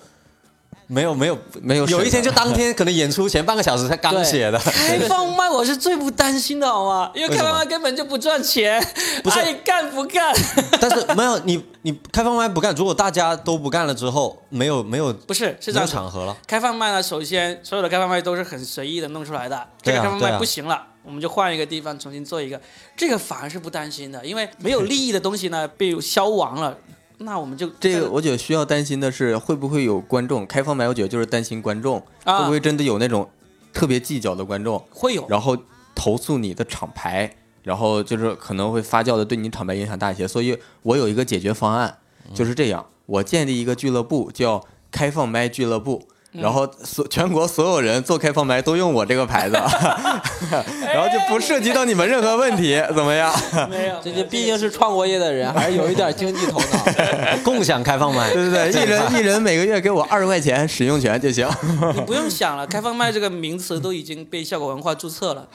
[0.88, 7.12] 没有没有没有有一天就当天可能演出前半个小时才刚写的， 开放麦我是最不担心的，好吗？
[7.14, 8.82] 因为开放麦根本就不赚钱，
[9.22, 10.34] 不是爱干不干。
[10.80, 15.94] 但是没有你你开放麦不干，如果大家都不干了之后，没有没有不是，是这没有样子。
[15.94, 22.60] 场合了，开放麦呢，首先所有的开放麦都是很随意的弄出来的，这个开放麦不行了，我们就换一个地方重新做一个，
[22.98, 26.78] 这个反而是不担心的，因为没有利益的东西呢被消亡了，
[27.20, 30.86] 那我们就这个我觉得需要担心的是，会不会有观众开放麦？
[30.86, 33.30] 我觉得就是担心观众、啊会不会真的有那种
[33.72, 35.58] 特别计较的观众，会有然后
[35.96, 40.28] 投诉你的厂牌，然后就是可能会发酵的对你厂牌影响大一些。
[40.28, 41.98] 所以我有一个解决方案，
[42.34, 46.06] 就是这样：我建立一个俱乐部，叫开放麦俱乐部。
[46.34, 49.56] 然后所全国所有人做开放麦都用我这个牌子，
[50.86, 53.34] 然后就不涉及到你们任何问题，怎么样？
[53.70, 53.96] 没有？
[54.04, 57.38] 这这毕竟是创过业的人，还是有一点经济头脑。
[57.44, 61.48] 共享开放麦，对对对， 一人一人每个月给我二十块钱使用权就行。
[61.96, 65.48] 你不用想了，开放麦这个名词都已经被效果文化注册了，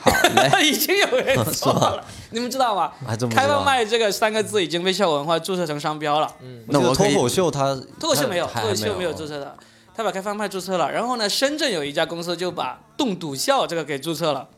[0.62, 2.90] 已经有人做了，你们知道吗？
[3.30, 6.28] 开放麦这个三个字已经被效果文化注册成商标了。
[6.66, 9.54] 那我脱口秀它脱口秀没有，脱口秀没有注册的，
[9.94, 10.90] 他把开放派注册了。
[10.90, 14.48] 然后呢，深圳有一家公司就把冻笃笑这个给注册了，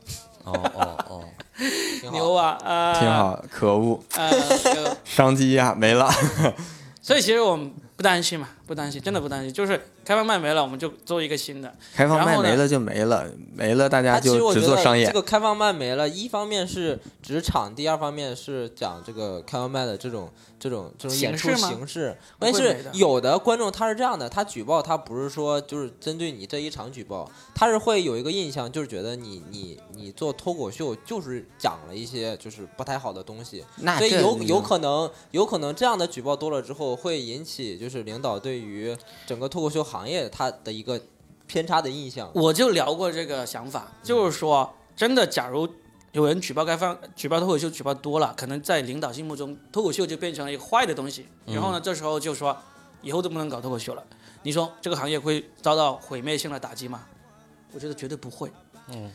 [0.44, 1.24] 哦哦哦，
[2.12, 2.58] 牛啊！
[2.64, 3.10] 啊，挺。
[3.10, 6.10] 好，可恶，呃，就 商机呀、没了。
[7.02, 9.52] 所以其实我们不担心嘛，不担心，真的不担心。
[9.52, 11.74] 就是开放麦没了，我们就做一个新的。
[11.94, 15.12] 开放麦没了就没了，没了大家它其实就我觉得只做商业这。
[15.12, 33.64] 个开放麦没了，一方面是指场第，二方面是讲这个开放麦的这种这种这种演出形式关键是有的观众他是这样的，他举报他不是说就是针对你这一场举报，他是会有一个印象，就是觉得你你你做脱口秀就是讲了一些就是不太好的东西，
[33.98, 41.00] 所以有有可能有可能这样的举报多了之后，会引起就是领导对于整个脱口秀行业它的一个
[41.46, 42.30] 偏差的印象。
[42.34, 45.68] 我就聊过这个想法，就是说，真的，假如
[46.12, 51.26] 有人举报该放、举报脱口秀举报多了，可能在领导心目中，脱口秀就变成了一个坏的东西。
[51.46, 52.56] 然后呢，这时候就说，
[53.02, 54.02] 以后都不能搞脱口秀了。
[54.42, 57.04] 你说这个行业会遭到毁灭性的打击吗？
[57.72, 58.50] 我觉得绝对不会。
[58.88, 59.10] 嗯，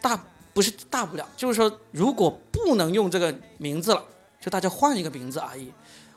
[0.00, 0.18] 大
[0.52, 4.02] 不是大不了，就是说，如果不能用这个名字了，
[4.40, 5.70] 就大家换一个名字而已。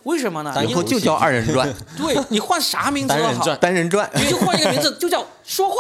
[0.03, 0.53] 为什么呢？
[0.63, 4.09] 以因为后就叫二人转、 对你换啥名字都好，单人转。
[4.15, 5.75] 你就换一个名字，就叫说话，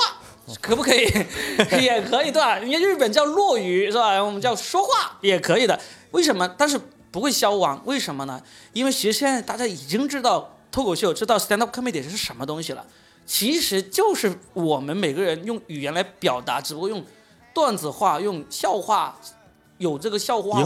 [0.61, 1.03] 可不可以？
[1.81, 2.57] 也可以，对吧？
[2.57, 4.21] 人家日本叫落语是吧？
[4.21, 5.79] 我们叫说话也可以的。
[6.11, 6.47] 为什么？
[6.57, 6.79] 但是
[7.11, 8.41] 不会消亡，为什么呢？
[8.73, 12.85] 因为其实现在大家已经知道脱口秀，知道 stand up comedy 是什么东西了。
[13.25, 17.05] 其实就是我们每个人用语言来表达，只不过用
[17.53, 19.15] 段子化、用笑话，
[19.79, 20.61] 有这个笑话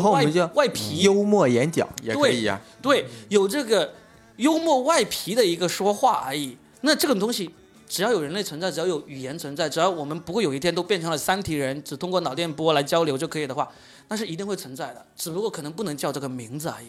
[0.54, 3.93] 外皮，幽默演讲也可以呀、对，有这个
[4.36, 6.58] 幽默外皮的一个说话而已。
[6.82, 7.49] 那这种东西，
[7.88, 13.71] 只要有人类存在，只要有语言存在，只要我们不会有一天都变成了三体人，只通过脑电波来交流就可以的话，
[14.10, 16.88] 那是一定会存在的，只不过可能不能叫这个名字而已。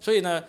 [0.00, 0.44] 所以呢，以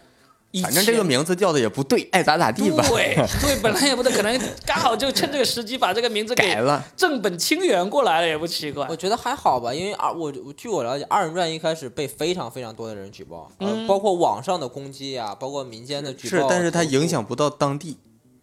[0.63, 2.83] 反正这个名字叫的也不对，爱咋咋地吧。
[2.87, 8.95] 对 对，本来也不对，可能刚好就趁这个时机把这个名字改了，正本清源过来了，也不奇怪我。
[8.95, 17.97] 觉得还好吧，因为二我我据我了解，二人转一开始被非常非常多的人举报，呃，包括网上的攻击啊、包括民间的举报嗯是，但是它影响不到当地，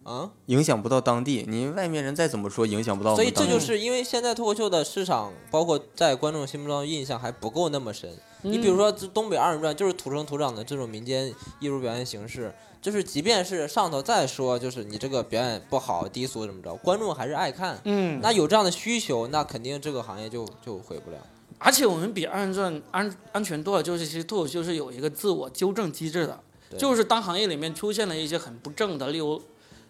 [0.05, 1.45] 啊，影响不到当地。
[1.49, 3.31] 你外面人再怎么说，影响不到所以。
[3.31, 8.11] 这就是因为现在脱口秀的市场，包括在观众心目中的印象还不够那么深。
[8.45, 17.81] 你比如说，这东北二人转就是土生土长的这种民间艺术表演形式，就是即便是上头再说，就是你这个表演不好、低俗怎么着，观众还是爱看。
[17.85, 21.17] 嗯，那有这样的需求，那肯定这个行业就就毁不了。
[21.59, 29.41] 而且我们比二人转安安全多了，就是其实脱口秀是有一个自我纠正机制的，对就是当行业里面出现了一些很不正的，例如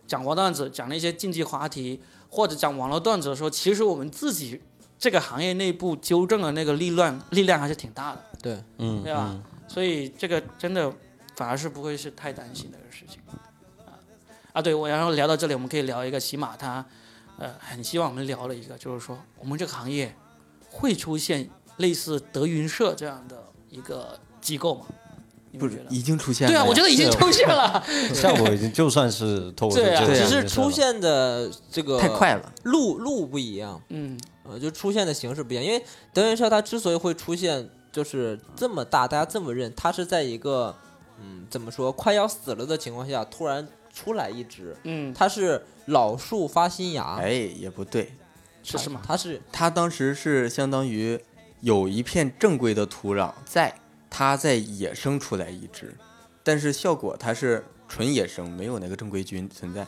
[0.07, 4.61] 讲黄段子、讲了一些禁忌话题，或者讲网络段子的时候，其实我们自己
[4.99, 9.31] 这个行业内部纠正的那个力量力量还是挺大的，对，嗯，对吧？
[9.33, 10.93] 嗯所以这个真的
[11.37, 13.33] 反而是不会是太担心的事情啊
[14.53, 14.61] 啊！
[14.61, 16.85] 对，我然后聊到这里，我们可以聊一个起码他
[17.39, 20.15] 呃很希望我们聊了一个，就是说我们这个行业
[20.71, 24.87] 会出现类似德云社这样的一个机构吗？
[25.51, 25.85] 你们觉得？
[25.85, 26.53] 不是已经出现了。
[26.53, 27.83] 对啊，我觉得已经出现了。
[28.15, 32.53] 效果已经就算是脱口秀对啊只是出现的这个太快了。
[32.65, 33.81] 路路不一样。
[33.89, 35.65] 嗯，呃，就出现的形式不一样。
[35.65, 40.75] 因为德云社它之所以会出现就是这么大，大家这么认，它是在一个
[41.23, 48.13] 嗯怎么说快要死了的情况下突然出来一只，嗯，它是老树发新芽，哎，也不对，
[48.65, 49.01] 是什么？
[49.07, 51.21] 它是它当时是相当于
[51.61, 53.73] 有一片正规的土壤在，
[54.11, 55.97] 它在野生出来一只，
[56.43, 59.87] 但是效果它是纯野生，没有那个正规菌存在。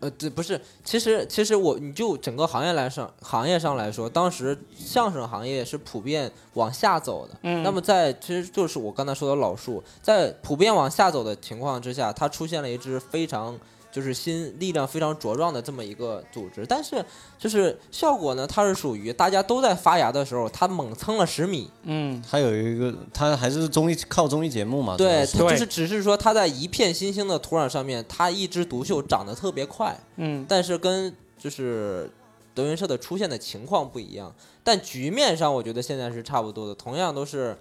[0.00, 7.34] 呃，这，不是，其实其实我你就整个行业来上行业上来说，当时相声行业是普遍往下走的。
[7.42, 13.58] 嗯那么在其实就是我刚才说的老树，在普遍往下走的情况之下，它出现了一支非常
[13.94, 17.02] 就是新力量非常茁壮的这么一个组织，但是
[17.38, 21.70] 就是效果呢，它是属于大家都在发芽的时候，它猛蹭了十米。
[21.84, 29.96] 嗯，还有一个，它还是综艺靠综艺节目嘛，对，它就是只是说它在一片新兴的土壤上面，它一枝独秀，长得特别快。
[30.16, 32.10] 嗯，但是跟就是
[32.52, 37.56] 德云社的出现的情况不一样，但局面上我觉得现在是差不多的，同样都是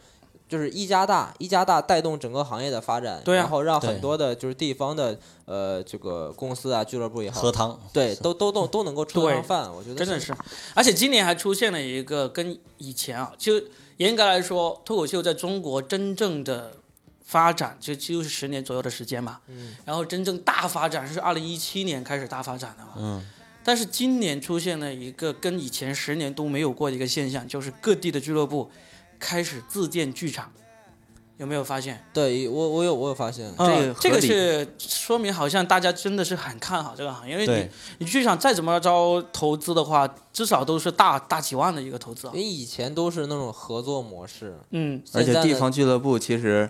[0.54, 10.32] 就是一加大，一加大带动整个行业的发展，对啊然后让很多的就是地方的呃这个公司啊俱乐部也好喝，汤，对，都都都都能够吃得上饭，我觉得真的是，
[10.76, 13.60] 而且今年还出现了一个跟以前啊，就
[13.98, 16.74] 严格来说，脱口秀在中国真正的
[17.24, 23.28] 发展就就是十年左右的时间嘛，嗯，然后真正大发展是二零一七年开始大发展的嘛，嗯，
[23.64, 28.70] 但是今年出现了一个跟以前十年都没有过的一个现象，就是各地的俱乐部
[29.24, 30.52] 开始自建剧场，
[31.38, 32.04] 有没有发现？
[32.14, 37.70] 对我我有我有发现，这个嗯这个是说明好像大家真的是很看好这个行业，因为对。
[38.00, 42.32] 你你剧场再怎么着投资的话，至少都是大大几万的一个投资啊。
[42.36, 42.42] 因。
[42.42, 46.70] 为以前都是那种合作模式，嗯，而且地方俱乐部其实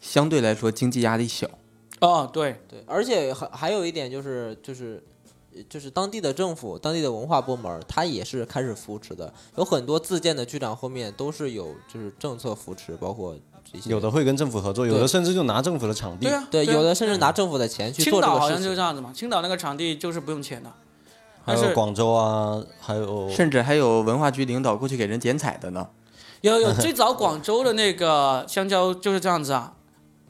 [0.00, 1.48] 相对来说经济压力小，
[2.00, 5.00] 哦，对，对，而且还还有一点就是就是。
[5.68, 16.34] 就是当地的政府、当地的文化部门儿，它也是开始扶持的，有很多自建的剧场后面都是有就是政策扶持，包括这些有的会跟政府合作，有的甚至就拿政府的场地对。
[16.34, 18.74] 啊，对，啊有的甚至拿政府的钱去青做这岛好像就。
[18.74, 20.72] 这样子嘛，青岛那个场地就是不用钱的，
[21.44, 25.86] 还是有广州啊，还有甚至还有文化局领导过去给人剪彩的呢。
[26.40, 29.74] 有有最早广州的那个香蕉就是这样子啊，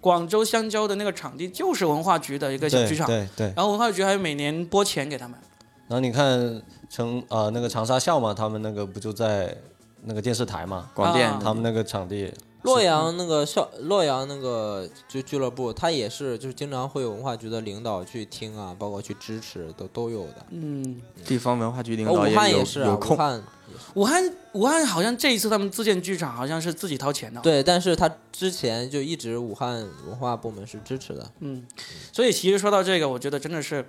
[0.02, 3.46] 广州香蕉的那个场地就是文化局的一个小剧场，对对。
[3.54, 5.38] 然后文化局还每年拨钱给他们。
[5.86, 6.60] 然后你看
[6.90, 9.56] 成呃那个长沙校嘛，他们那个不就在
[10.02, 11.30] 那个电视台嘛，广电。
[11.30, 11.40] 啊。
[11.40, 12.34] 他们那个场地。
[12.62, 20.46] 洛阳那个校，洛阳那个就俱乐部，它也是就是经常会有文化局的领导去听啊，包括去支持，都都有的。
[20.50, 23.42] 嗯，地方文化局领哦武汉导也是啊，武有空，汉
[23.94, 27.40] 武汉武汉好像这一次他们自建剧场好像是自己掏钱的。
[27.40, 31.30] 对，但是他之前就一直武汉文化部门是支持的。
[31.40, 31.66] 嗯，
[32.12, 33.84] 所以其实说到这个，我觉得真的是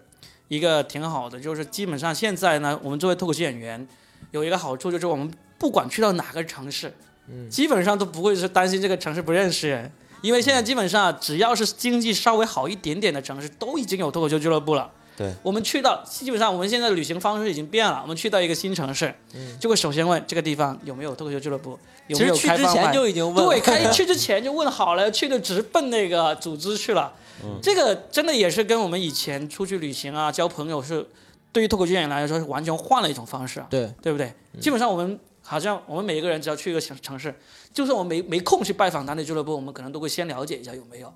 [0.47, 3.87] 一个挺好的，就是基本上现在呢，我们作为脱口秀演员，
[4.31, 6.93] 有一个好处就是我们不管去到哪个城市，
[7.27, 9.91] 嗯基本上都不会是担心这个城市不认识人，
[10.21, 14.91] 因为现在基本上只要是经济稍微好一点点的城市，都已经有脱口秀俱乐部了。
[15.15, 19.57] 对，我们去到基本上我们现在的旅行方式已经变了，我们去到一个新城市，嗯。
[19.59, 27.13] 就会首先问这个地方有没有脱口秀俱乐部，有其没有实去之前就已经问了，对，开去之前就问好了，去就直奔那个组织去了。
[27.61, 31.05] 这个真的也是跟我们以前出去旅行啊、交朋友是，
[31.51, 33.93] 对于脱口秀演员来说是完全换了一种方式啊，对。
[34.01, 34.33] 对不对？
[34.59, 37.33] 基本上我们好像我们每一个人只要去一个城城市，
[37.73, 41.13] 就算我们没没空去拜访当地俱乐部，我们可能都会先了解一下有没有，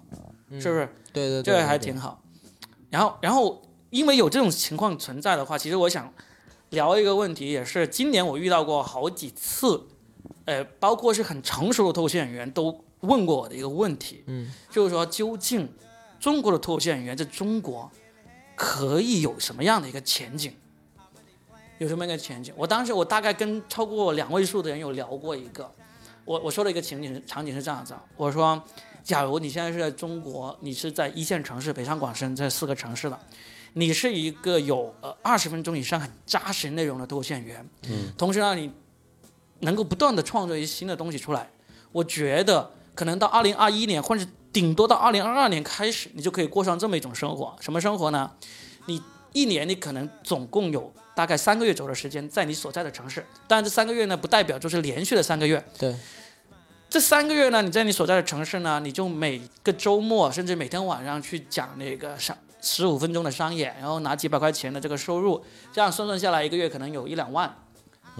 [0.59, 0.87] 是不是？
[1.13, 2.21] 对对对，这个还挺好。
[2.89, 6.13] 然后，然后因为有这种情况存在的话，其实我想
[6.69, 9.81] 聊一个问题，也是今年我遇到过好几次，
[10.45, 15.69] 呃，包括是很成熟的脱口秀演员都问过我的一个问题，嗯，就是说究竟
[16.19, 17.89] 中国的脱口秀演员在中国
[18.55, 20.53] 可以有什么样的一个前景？
[21.77, 22.51] 有什么样的前景？
[22.57, 25.71] 我当时我大概跟超过两位数的人有聊过一个，
[26.25, 28.59] 我我说了一个情景是场景是这样子啊，我说，
[29.03, 33.19] 假如你现在是在中国，你是在一线城市北上广深这四个城市的，
[33.77, 38.71] 你是一个有呃二十分钟以上很扎实内容的脱口秀演员，嗯，同时呢你
[39.59, 41.47] 能够不断的创作一些新的东西出来，
[41.91, 47.55] 我觉得可能到二零二一年或者顶多到二零二二年开始，你就可以过上这么一种生活。
[47.59, 48.31] 什么生活呢？
[48.87, 48.99] 你
[49.31, 55.63] 一年你可能总共有大概三个月左右的时间在你所在的城市，当然这三个月呢不代表就是连续的三个月。
[55.77, 55.95] 对，
[56.89, 62.35] 这三个月呢，你在你所在的城市呢，你就每个周末甚至每天晚上去讲那个商
[62.67, 67.51] 十五分钟的商演，然后拿几百块钱的这个收入，这样算算下来一个月可能有一两万，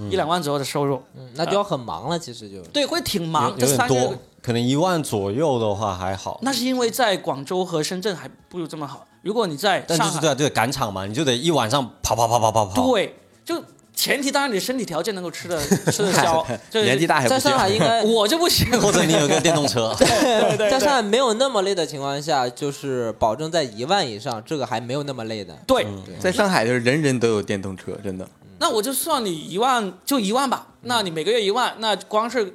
[0.10, 1.04] 一两万左右的收入。
[1.16, 3.44] 嗯，那就要很忙了，其实就对，会挺忙。
[3.44, 6.40] 有有点这三多，可能一万左右的话还好。
[6.42, 9.06] 那是因为在广州和深圳还不如这么好。
[9.22, 12.88] 如果你在上海，但就是对啊，对赶场嘛，你就得一晚上跑跑跑跑跑跑。
[12.88, 13.62] 对，就
[13.98, 15.60] 前提当然你身体条件能够吃的
[15.92, 17.68] 吃得消， 就是年纪大还不在上海。
[17.68, 25.58] 应该 我就不行，或者你有个电动车，对对在上海没有那么累的情况下，就是保证在一万以上，这个还没有那么累的。
[25.66, 25.88] 对，
[26.20, 28.30] 在上海就是人人都有电动车，真的。
[28.60, 30.68] 那我就算你一万，就一万吧。
[30.82, 32.54] 那你每个月一万，那光是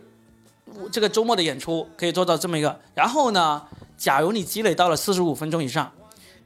[0.93, 2.79] 这个周末的演出可以做到这么一个。
[2.95, 3.63] 然后呢，
[3.99, 5.91] 假如你积累到了四十五分钟以上，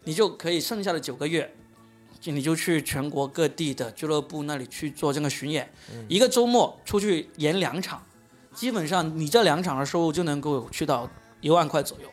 [0.04, 1.54] 你就可以剩下的九个月
[2.32, 5.70] 你就去全国各地的俱乐部那里去做这个巡演，
[6.08, 8.02] 一个周末出去演两场，
[8.54, 11.08] 基本上你这两场的收入就能够去到
[11.40, 12.08] 一万块左右。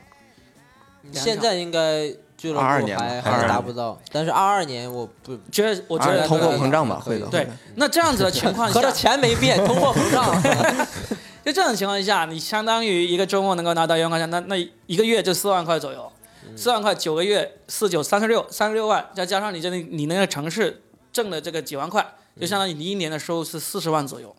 [1.11, 7.25] 现在应该俱乐22部年还还达不到，但是二二年我不觉得我觉得啊通货膨胀吧，会的。
[7.27, 10.41] 对，那这样子的情况 合着下，钱没变，通货膨胀。
[11.43, 14.55] 就这种情况下，你相当于一个周末能够拿到一万块钱，那那
[14.85, 16.09] 一个月就四万块左右，
[16.55, 20.81] 四万块九个月四九三十六，三十六万，再加上你这里你那个城市
[21.11, 22.05] 挣的这个几万块，
[22.39, 24.35] 就相当于你一年的收入是四十万左右。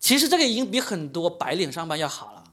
[0.00, 2.44] 其实这个已经比很多白领上班要好了。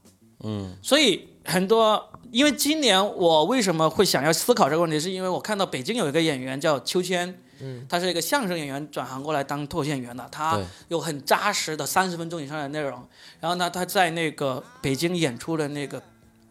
[0.44, 13.06] 嗯，所以很多，因为今年我为什么会想要思考这个问题，是因为我看到北京有一个演员叫秋千，嗯，他是一个相声演员，转行过来当脱口秀演员的，他有很扎实的三十分钟以上的内容。
[13.38, 16.02] 然后呢，他在那个北京演出的那个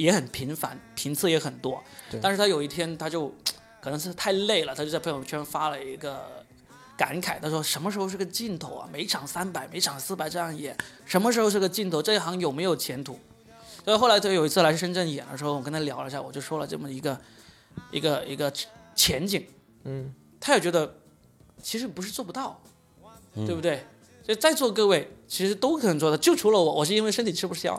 [0.01, 1.83] 也很频繁，频次也很多。
[2.21, 3.33] 但是他有一天他就
[3.81, 6.45] 可能是太累了，他就在朋友圈发了一个
[6.97, 8.89] 感慨，他说什么时候是个尽头啊？
[8.91, 10.75] 每场三百，每场四百这样演，
[11.05, 12.01] 什么时候是个尽头？
[12.01, 13.19] 这一行有没有前途？
[13.83, 17.19] 所以后来他有一次来深圳演的时候，我跟他聊了一下，我就说了这么一个
[17.91, 18.53] 一个一个
[18.93, 19.43] 前景，
[19.85, 20.95] 嗯，他也觉得
[21.61, 22.61] 其实不是做不到，
[23.33, 23.83] 对不对？
[24.27, 27.77] 就在座各位其实都可能做到，就除了我，我是因为身体吃不消。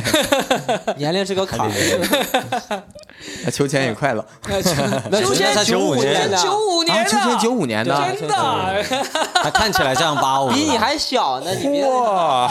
[0.98, 2.82] 年龄是个坎儿。
[3.44, 4.26] 那秋千也快了，
[5.10, 8.84] 那秋千九五年的，九五年秋千九五年的，真的，
[9.34, 11.50] 他看起来像八五，比你还小呢。
[11.88, 12.48] 哇，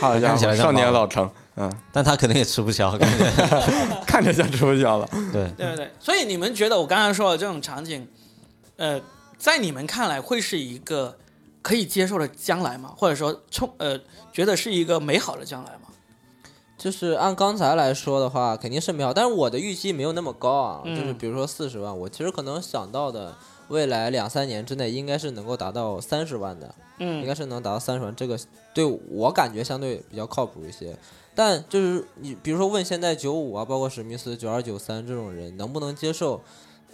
[0.00, 3.24] 好家伙，看起来像少年猫老成，嗯，但他可能也吃不消，感觉
[4.06, 5.08] 看着像吃不消了。
[5.32, 5.46] 对。
[5.56, 5.90] 对不对？
[6.00, 8.08] 所以你们觉得我刚才说的这种场景，
[8.76, 8.98] 呃，
[9.36, 11.16] 在你们看来会是一个
[11.62, 12.94] 可以接受的将来吗？
[12.96, 14.00] 或者说冲呃，
[14.32, 15.88] 觉得是一个美好的将来吗？
[16.76, 20.82] 就是按刚才来说的话，肯定是美好，但是我的预期没有那么高啊。
[20.84, 23.34] 嗯就是比如说四十万，我其实可能想到的
[23.66, 28.38] 未来两三年之内应该是能够达到三十万的，应嗯该是能达到三十万，这个
[28.72, 30.96] 对我感觉相对比较靠谱一些。
[31.34, 36.40] 但就是你比如说问现在九五啊，包括史密斯九二九三这种人能不能接受？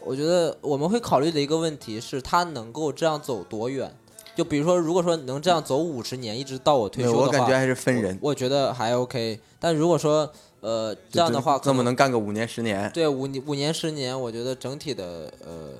[0.02, 3.94] 我觉得我们会考虑的一个问题是他能够这样走多远。
[4.34, 9.38] 就比如说，如果说能这样走五十年，一直到我退休的话，我感觉还是分人，我觉得还 OK。
[9.60, 10.30] 但如果说
[10.60, 15.70] 呃这样的话，这么能干个五年十年，对五年五年十年，我觉得整体的呃，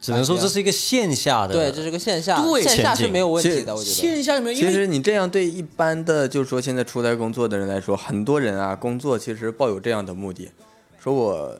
[0.00, 3.94] 只能说这是一个线下的，对，这是个线下，对线下是没有问题的，我觉得。
[3.94, 4.58] 线下有没有？
[4.58, 10.50] 因其实你这样对一般的，就是说现在出来工作的人来说，很多人啊，工作其实抱有这样的目的，
[10.98, 11.54] 说我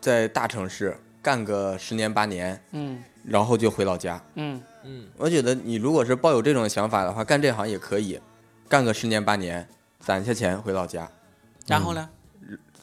[0.00, 4.22] 在大城市干个十年八年，嗯然后就回老家。
[4.36, 8.20] 嗯嗯，我觉得你如果是抱有这种想法的话，干这行也可以，
[8.68, 9.66] 干个十年八年，
[10.00, 11.10] 攒下钱回老家。
[11.66, 12.08] 然后呢？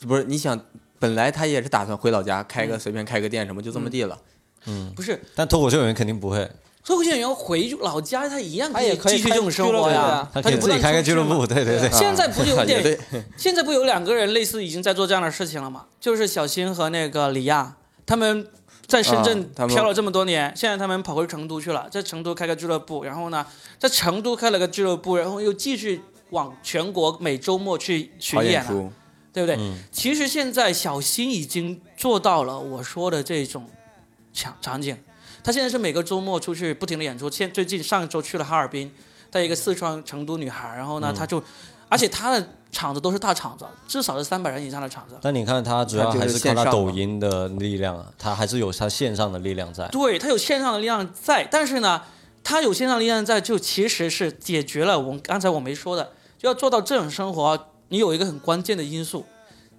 [0.07, 0.59] 不是你想，
[0.97, 2.79] 本来他也是打算回老家开个嗯。
[2.79, 4.17] 随便开个店什么，就这么地了。
[4.65, 4.91] 嗯。
[4.95, 5.21] 不是。
[5.35, 6.49] 但脱口秀演员肯定不会，
[6.83, 10.27] 脱口秀演员回老家，他一样他也可以继续这种生活呀。
[10.33, 11.91] 他可以就不自己开个俱乐部，对对对。
[11.91, 12.99] 现在不就有 点，
[13.37, 15.85] 现在不有两个人类似已经在做这样的事情了吗？
[15.99, 17.75] 就是小新和那个李亚，
[18.07, 18.47] 他们
[18.91, 23.45] 在深圳漂了这么多年，现在他们跑回成都去了，在成都开个俱乐部，然后呢，
[23.79, 28.91] 在成都开了个俱乐部，然后又继续往全国每周末去巡演了。
[29.33, 29.55] 对不对？
[29.57, 33.65] 嗯其实现在小新已经做到了我说的这种
[34.33, 34.97] 场场景，
[35.41, 38.91] 他现在是每个周末出去不停的演出，现最近上周去了哈尔滨，
[39.29, 41.41] 带一个四川成都女孩，然后呢，他就，
[41.91, 45.19] 而且他的厂子都是大厂子，至少是三百人以上的厂子。
[45.21, 49.85] 但你看他主要还是靠他抖音的力量啊，他还是有他线上的力量在。
[49.89, 52.01] 对他有线上的力量在，但是呢，
[52.45, 59.25] 他有线上力量在，就其实是解决了我们刚才我没说的，就要做到这种生活，你有一个很关键的因素，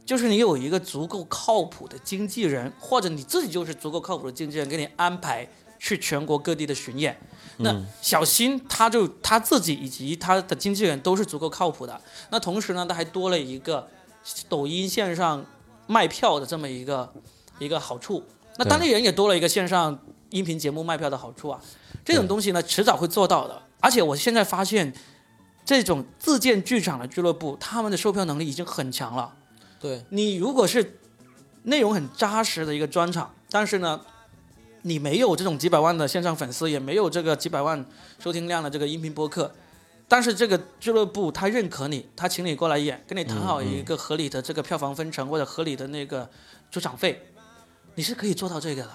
[0.05, 5.49] 就是你有一个足够靠谱的经纪人，或者你自己就是足够靠谱的经纪人，给你安排
[5.79, 7.17] 去全国各地的巡演。
[7.59, 12.01] 那小新他就他自己以及他的经纪人都是足够靠谱的。
[12.31, 13.89] 那同时呢，他还多了一个
[14.49, 15.45] 抖音线上
[15.87, 17.13] 卖票的这么一个
[17.59, 18.25] 一个好处。
[18.57, 19.99] 那当地人也多了一个线上
[20.31, 21.61] 音频节目卖票的好处啊。
[22.05, 23.63] 这种东西呢，迟早会做到的。
[23.81, 24.93] 而且我现在发现，
[25.65, 29.33] 这种自建剧场的俱乐部，他们的售票能力已经很强了。
[29.81, 30.99] 对，你如果是
[31.65, 34.01] 内容很扎实的一个专场，但是呢，
[34.83, 37.85] 你没有这种几百万的线上粉丝，也没有这个几百万
[38.19, 39.53] 收听量的这个音频播客，
[40.09, 46.29] 但是这个俱乐部他认可你，他请你过来演，跟你谈好一个合理的这个票房分成或者合理的那个
[46.71, 47.23] 出场费，
[47.95, 48.91] 你是可以做到这个的。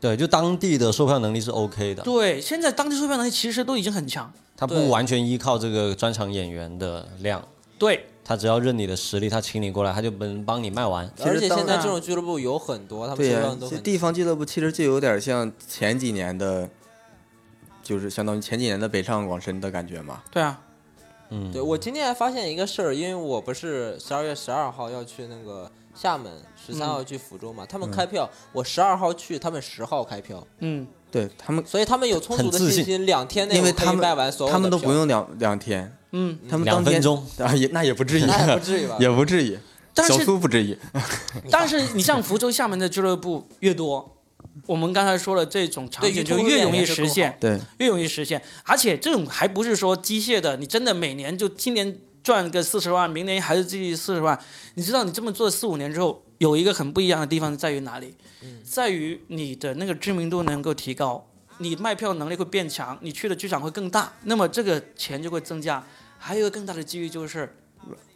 [0.00, 4.30] 对，就当地的售票能力是 OK 的，对，现在当地售票能力其实都已经很强。
[4.56, 7.46] 他不完全依靠这个专场演员的量。
[7.78, 11.08] 对，他只要认你的实力，他请你过来，他就能帮你卖完。
[11.24, 16.68] 而且现在这种俱乐部有很多，他们地方俱乐部其实就有点像前几年的，
[17.84, 20.24] 就是相当于前几年的北上广深的感觉嘛。
[20.32, 20.60] 对啊，
[21.30, 38.96] 嗯，对我今天还发现一个事儿，因为我不是十二月十二号要去那个厦门，十三号去福州嘛，他们开票，我十二号去，他们十号开票，嗯，对他们，所以他们有充足的信信心，两天内我可以因为他们卖完所有的他们都不用两两天，嗯，他们当天两分钟，啊，也那也不至于，那也不至于吧？
[39.00, 39.60] 也不至于，小
[39.94, 40.76] 但是苏不至于。
[41.50, 44.16] 但是 你像福州、厦门的俱乐部越多，
[44.66, 48.42] 我们刚才说了这种场景就越容易实现，对，越容易实现。
[48.64, 54.38] 而且这种还不是说机械的，你真的每年就今年赚个四十万，明年还是继续四十万。
[54.74, 58.14] 你知道你这么做四五年之后，有一个很不一样的地方在于哪里？
[58.64, 61.26] 在于你的那个知名度能够提高，
[61.58, 65.84] 你卖票能力会变强，你去的剧场会更大，那么这个钱就会增加。
[66.18, 67.54] 还有一个更大的机遇就是，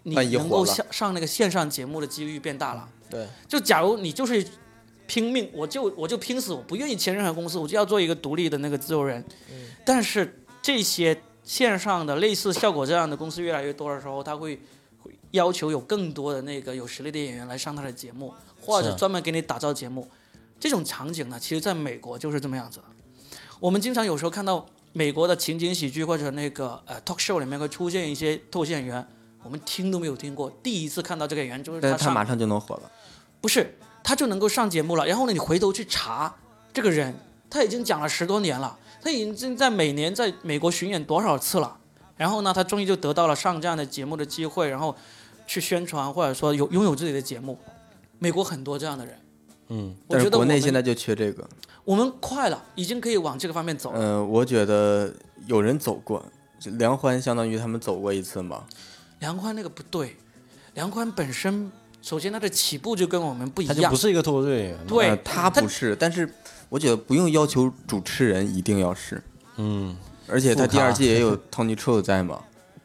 [0.05, 2.89] 你能够上上那个线上节目的机遇变大了。
[3.09, 4.45] 对，就假如你就是
[5.07, 9.25] 拼命，我就我就拼死，我不愿意签任何公司，我就要做一个独立的那个自由人。
[9.85, 14.61] 但是这些线上的类似效果这样的公司越来越多的时候，他会会
[15.33, 20.09] 要求有更多的那个有实力的演员来上他的节目，或者是专门给你打造节目。
[20.59, 22.85] 这种场景呢，其实在美国就是这么样子的。
[23.59, 29.07] 我们经常有时候看到美国的情景喜剧或者那个呃 talk show 里面会出现一些脱线演员，
[29.43, 32.91] 我们听都没有听过，第一次看到这个演员就是他他马上就能火了。
[33.41, 35.07] 不是，他就能够上节目了。
[35.07, 36.35] 然后呢，你回头去查
[36.73, 37.15] 这个人，
[37.49, 41.79] 他已经讲了十多年了，他已经在每年在美国巡演多少次了。
[42.17, 44.95] 然后呢，他终于就得到了上这样的节目的机会，然后
[45.51, 47.59] 去宣传或者说有拥有自己的节目。
[48.21, 49.19] 美国很多这样的人，
[49.71, 51.45] 嗯，我觉得我们但是国内现在就缺这个。
[51.85, 53.99] 我们快了，已经可以往这个方面走了。
[53.99, 55.13] 嗯、我觉得
[55.47, 56.25] 有人走过，
[56.79, 58.65] 梁欢相当于他们走过一次嘛。
[59.19, 60.17] 梁欢那个不对，
[60.75, 61.69] 梁欢本身
[62.01, 64.87] 首先他的起步就跟我们不一样他就不，是一个脱口秀演员。
[64.87, 66.33] 对呃他不是，但是
[66.69, 69.21] 我觉得不用要求主持人一定要是，
[69.57, 69.97] 嗯，
[70.29, 72.41] 而且他第二季也有 Tony Chou 在嘛。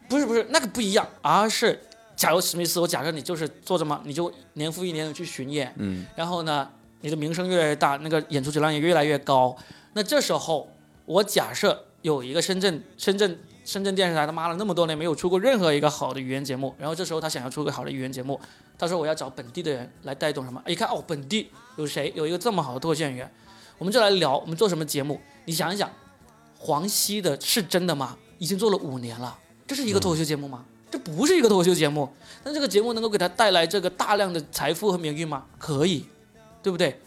[0.08, 1.80] 不是不是那个不一样，而是
[2.16, 6.70] 假如史密斯，我假设你就是做这么，你就年复一年的去巡演，嗯，然后呢，
[7.02, 9.56] 你的名声越来越大，那个演出质量也越来越高。
[9.94, 10.70] 那这时候，
[11.06, 18.40] 我假设有一个深圳深圳深圳电视台，他妈了那么多年没有出过任何一个好的语言节目，然后这时候他想要出个好的语言节目，
[18.78, 20.62] 他说我要找本地的人来带动什么？
[20.68, 22.12] 一看哦，本地有谁？
[22.16, 23.30] 有一个这么好的脱口秀演员，
[23.78, 25.20] 我们就来聊，我们做什么节目？
[25.46, 25.92] 你想一想，
[26.58, 28.18] 黄西的是真的吗？
[28.38, 30.66] 已经做了五年了，这是一个脱口秀节目吗？
[30.92, 32.10] 这不是一个脱口秀节目，
[32.44, 35.46] 但这个节目能够给他带来这个大量的财富和名誉吗？
[35.58, 36.06] 可以，
[36.64, 37.00] 对不对？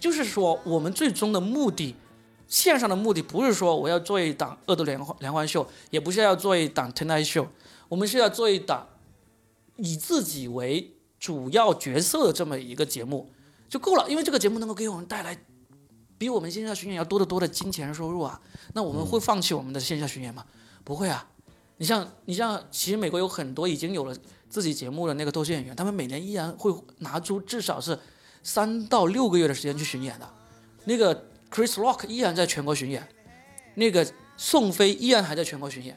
[0.00, 1.94] 就是说，我们最终的目的，
[2.48, 7.46] 线上的目的不是说我要做一档恶毒连环连环秀，也不是要做一档 Tonight Show，
[7.88, 8.88] 我们是要做一档
[9.76, 13.30] 以自己为主要角色的这么一个节目
[13.68, 15.36] 就够了，因为这个节目能够给我们带来
[16.16, 18.40] 比我们线下巡演要多得多的金钱收入啊。
[18.72, 20.44] 那我们会放弃我们的线下巡演吗？
[20.82, 21.28] 不会啊。
[21.78, 24.14] 你像你像，其实美国有很多已经有了
[24.48, 27.98] 自己节目的那个脱口秀演员，他们每年依然会拿出至少是
[28.42, 30.28] 三到六个月的时间去巡演的。
[30.84, 31.14] 那个
[31.50, 33.06] Chris Rock 依然在全国巡演，
[33.74, 34.06] 那个
[34.36, 35.96] 宋飞依然还在全国巡演。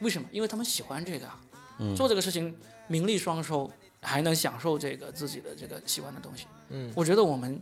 [0.00, 0.28] 为什么？
[0.32, 1.40] 因为他们喜欢这个啊，
[1.96, 6.46] 做这个事情名利双收，还能享受这个自己的这个喜欢的东西。
[6.70, 7.60] 嗯，我觉得我们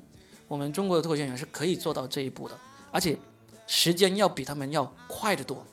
[0.48, 2.58] 我们中国的脱口秀演员是可以做到这一步的，
[2.90, 3.16] 而且
[3.66, 5.64] 时间要比他们要快得多，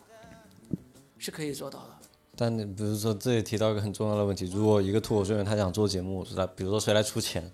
[1.18, 1.90] 是可以做到的。
[2.36, 7.52] 但你比如说，这里提到一个很重要的问题，如果一个脱口秀演员他想做节目，是他比如说谁来出钱，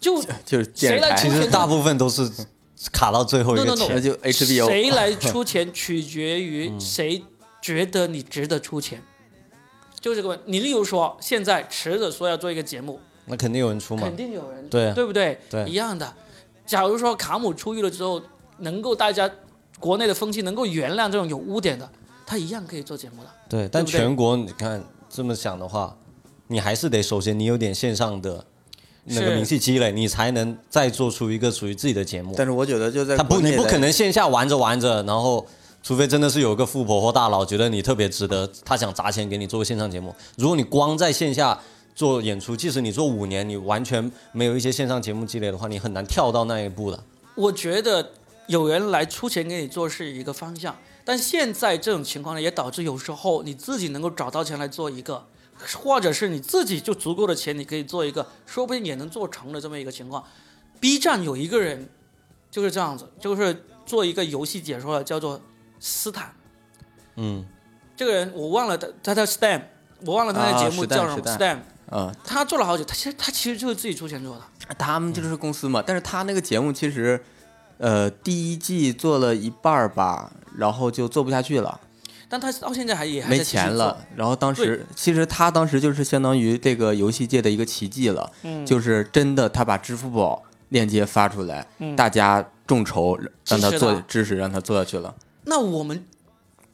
[0.00, 2.26] 就就是电视台谁来出钱其实大部分都是
[2.90, 3.94] 卡到最后一个 no, no 钱。
[3.94, 7.22] 那就 HBO 谁来出钱取决 嗯于谁
[7.60, 9.02] 觉得你值得出钱，
[10.00, 10.44] 就这个问题。
[10.46, 14.16] 你例如说，现在池子说要做一个节目，那肯定有人出嘛肯。
[14.16, 15.38] 定有人对啊对不对？
[15.50, 16.12] 对一样的。
[16.64, 18.22] 假如说卡姆出狱了之后，
[18.58, 19.30] 能够大家
[19.78, 21.88] 国内的风气能够原谅这种有污点的，
[22.32, 23.28] 他一样可以做节目的。
[23.46, 25.94] 对，但全国你看这么想的话，
[26.46, 28.42] 你还是得首先你有点线上的
[29.04, 32.32] 那个是名气积累，你才能再做出一个属于自己的节目。
[32.34, 35.46] 但是我觉得就在他不，你不可能线下玩着玩着，然后
[35.82, 40.14] 除非真的是有个富婆或大佬觉得你特别值得，他想砸钱给你做个线上节目。
[40.38, 41.60] 如果你光在线下
[41.94, 46.98] 做演出，即使你做五年，你完全没有一些线上节目积累的话，你很难跳到那一步的。
[47.34, 48.12] 我觉得
[48.46, 50.74] 有人来出钱给你做是一个方向，
[51.04, 55.26] 但现在这种情况呢，也导致有时候你自己能够找到钱来做一个，
[55.74, 60.24] 或者是你自己就足够的钱，你可以做一个，说不定也能做成的这么一个情况。
[60.80, 61.88] B 站有一个人
[62.50, 65.40] 就是这样子，就是做一个游戏解说的，叫做
[65.80, 66.34] 斯坦。
[67.16, 67.44] 嗯，
[67.96, 69.62] 这个人我忘了他，他叫 Stan，
[70.06, 71.58] 我忘了他的节目叫什么时 Stam，
[71.90, 74.42] 嗯，他做了好久，他其实他其实就是自己出钱做的。
[74.78, 77.22] 他们就是公司嘛，但是他那个节目其实，
[77.78, 81.80] 呃，第一季做了一半儿吧，然后就做不下去了，
[82.28, 84.06] 但他到现在还也还没钱了。
[84.16, 95.14] 然后当时其实他当时就是相当于这个游戏界的一个奇迹了，嗯就是真的他把支付宝链接发出来，嗯大家众筹让他做支持支持，让他做下去了。
[95.44, 96.04] 那我们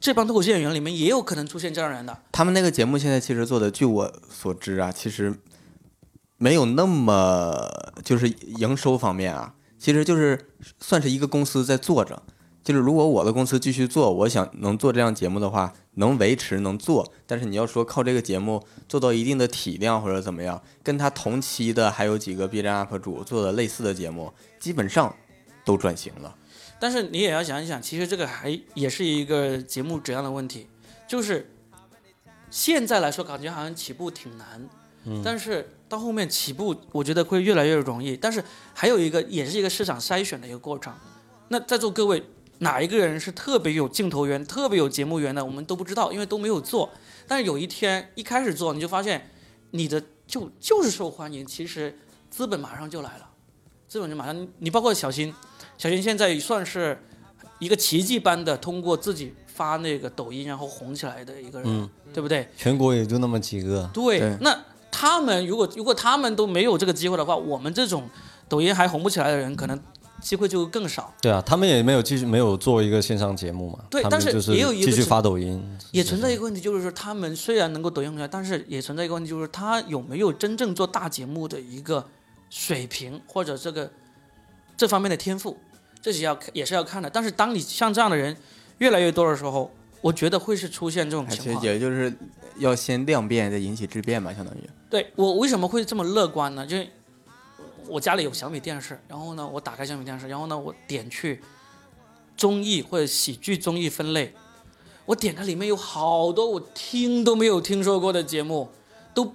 [0.01, 2.17] 这帮脱口秀演员里面也有可能出现这样人的。
[2.31, 5.35] 他们那个节目现在其实做的，据我所知啊，其实
[6.37, 7.69] 没有那么
[8.05, 10.47] 就是营收方面啊，其实就是
[10.79, 12.23] 算是一个公司在做着。
[12.69, 17.11] 就是如果我的公司继续做，我想能做这样节目的话，能维持能做。
[17.27, 25.17] 但是你要说靠这个节目做到一定的体量或者怎么样，跟他同期的还有几个 B 站 UP 主做的类似的节目，基本上
[25.65, 26.37] 都转型了。
[26.79, 30.67] 但是你也要想一想，其实这个还也是一个节目质量的问题，
[31.07, 31.51] 就是
[32.51, 34.69] 现在来说感觉好像起步挺难，
[35.25, 38.15] 但是到后面起步我觉得会越来越容易。
[38.15, 38.45] 但是
[38.75, 40.93] 还有一个也是一个市场筛选的一个过程。
[41.51, 42.23] 那在座各位
[42.59, 46.91] 哪一个人是特别有镜头缘、特别有节目缘的，我们都不知道，因为都没有做。
[47.27, 49.31] 但是有一天一开始做，你就发现
[49.71, 51.99] 你的就就是受欢迎，其实
[52.31, 53.29] 资本马上就来了，
[53.87, 55.33] 资本就马上你包括小新。
[55.77, 57.01] 小新现在算是
[57.61, 62.49] 一个奇迹般的通过自己发那个抖音然后红起来的一个人，嗯对不对？
[62.57, 64.59] 全国也就那么几个，对，对那
[64.91, 68.09] 他们如果如果他们都没有这个机会的话，我们这种
[68.49, 69.81] 抖音还红不起来的人，可能
[70.21, 71.13] 机会就更少。
[71.21, 75.63] 对啊，他们也没有继续没有做一个线上节目嘛，对但是也有一个继续发抖音，
[75.93, 82.07] 也存在一个问题，就是说他们虽然能够抖音出来，但是也存在一个问题，就是他有没有真正做大节目的一个
[82.51, 83.91] 水平或者这个
[84.77, 85.57] 这方面的天赋，
[86.01, 87.09] 这是要也是要看的。
[87.09, 88.37] 但是当你像这样的人
[88.79, 91.65] 越来越多的时候，我觉得会是出现这种而且情况。
[91.65, 92.13] 也就是
[92.59, 94.61] 要先量变，再引起质变吧，相当于。
[94.91, 96.67] 对我为什么会这么乐观呢？
[96.67, 96.87] 就是
[97.89, 101.41] 我家里有小米电视，然后呢，我打开小米电视，然后呢，我点去
[102.37, 104.35] 综艺或者喜剧综艺分类，
[105.07, 108.71] 我点开里面有好多我听都没有听说过的节目，
[109.15, 109.35] 都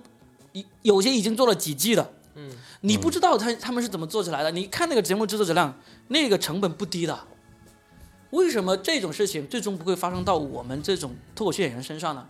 [0.52, 2.14] 有有些已经做了几季的。
[2.36, 2.50] 嗯，
[2.82, 4.50] 你不知道他他们是怎么做起来的？
[4.52, 5.78] 你看那个节目制作质量，
[6.08, 7.20] 那个成本不低的。
[8.32, 12.26] 为什么这种事情最终不会发生到我们这种脱口秀演员身上呢？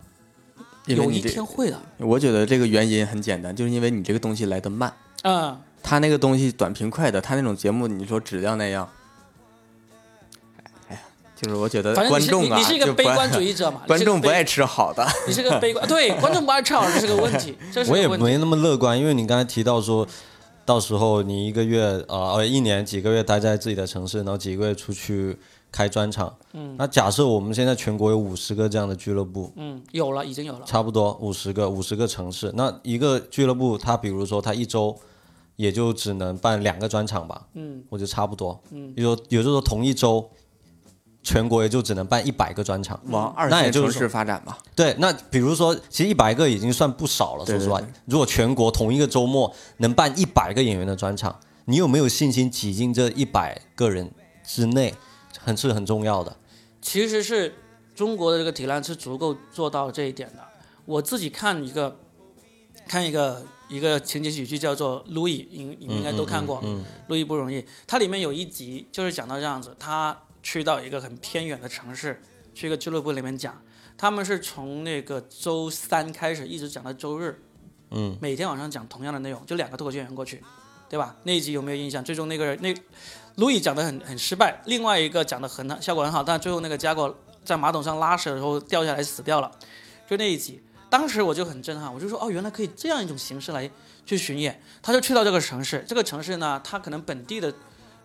[0.84, 1.80] 有一天会的。
[1.96, 8.88] 我觉得这个原因很简单，就是因为你这个东西来的慢，嗯，他那个东西短平快的，他那种节目，你说质量那样，
[10.88, 11.00] 哎呀，
[11.36, 18.08] 就是我觉得观众啊，你你是一个悲观主义者嘛， 观众不爱吃好的，你是个悲观，对，观众不爱吃好，的是个问题， 这是我也。
[18.08, 20.08] 没那么乐观，因为你刚才提到说，
[20.64, 25.36] 到时候你一个月呃呃一年几个月待在自己的城市，然后几个月出去
[25.70, 26.34] 开专场。
[26.54, 30.62] 嗯，那假设我们现在全国有五十个这样的俱乐部，嗯，有了，已经有了。
[30.64, 34.98] 差不多五十个五十个城市，那一个俱乐部它比如说它一周
[35.56, 38.62] 也就只能办两个专场吧，嗯，我觉得差不多。
[38.70, 40.30] 嗯，也就也就是说同一周。
[41.26, 44.58] 全国也就只能办一百个专场，往二线城那也就是说市发展吧。
[44.76, 47.46] 对，那比如说，其实一百个已经算不少了。
[47.46, 54.12] 说实话，如果全国同一个周末能办一百个演员的专场，你有没有信心挤进这一百个人
[54.44, 54.92] 之内，
[55.40, 56.36] 很是很重要的。
[56.82, 57.54] 其实是
[57.94, 60.44] 中国的这个体量是足够做到这一点的。
[60.84, 61.96] 我自己看一个
[62.86, 67.64] 看一个一个情景喜剧叫做《路易》，应你们应该都看过，嗯路易不容易。
[67.86, 72.20] 它里面有一集就是讲到这样子，他去到一个很偏远的城市，
[72.54, 73.60] 去一个俱乐部里面讲，
[73.96, 77.40] 他们是从那个周三开始一直讲到周日，
[77.90, 80.42] 嗯，每天晚上讲同样的内容，就两个脱口秀演员过去，
[80.88, 81.16] 对吧？
[81.22, 82.04] 那一集有没有印象？
[82.04, 82.74] 最终那个人那
[83.36, 89.50] 路易讲的很很失败，另外一个讲的很效果很好，但最后那个家伙在马桶上拉屎的时候掉下来死掉了，
[90.08, 90.62] 就那一集。
[90.94, 93.68] 当时我就很震撼，我就说哦，原来可以这样一种形式来
[94.06, 94.62] 去巡演。
[94.80, 97.52] 他就去到这个城市，这个城市呢，他可能本地的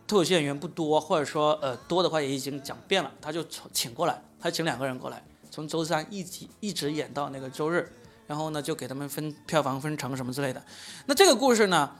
[0.08, 7.94] 脱口秀演员不多，或者说呃多的话也已经讲遍了，他就请过来，他请两个人过来，从周三一起一直演到那个周日，
[8.26, 10.60] 然后呢就给他们分票房分成什么之类的。
[11.06, 11.92] 那这个故事呢，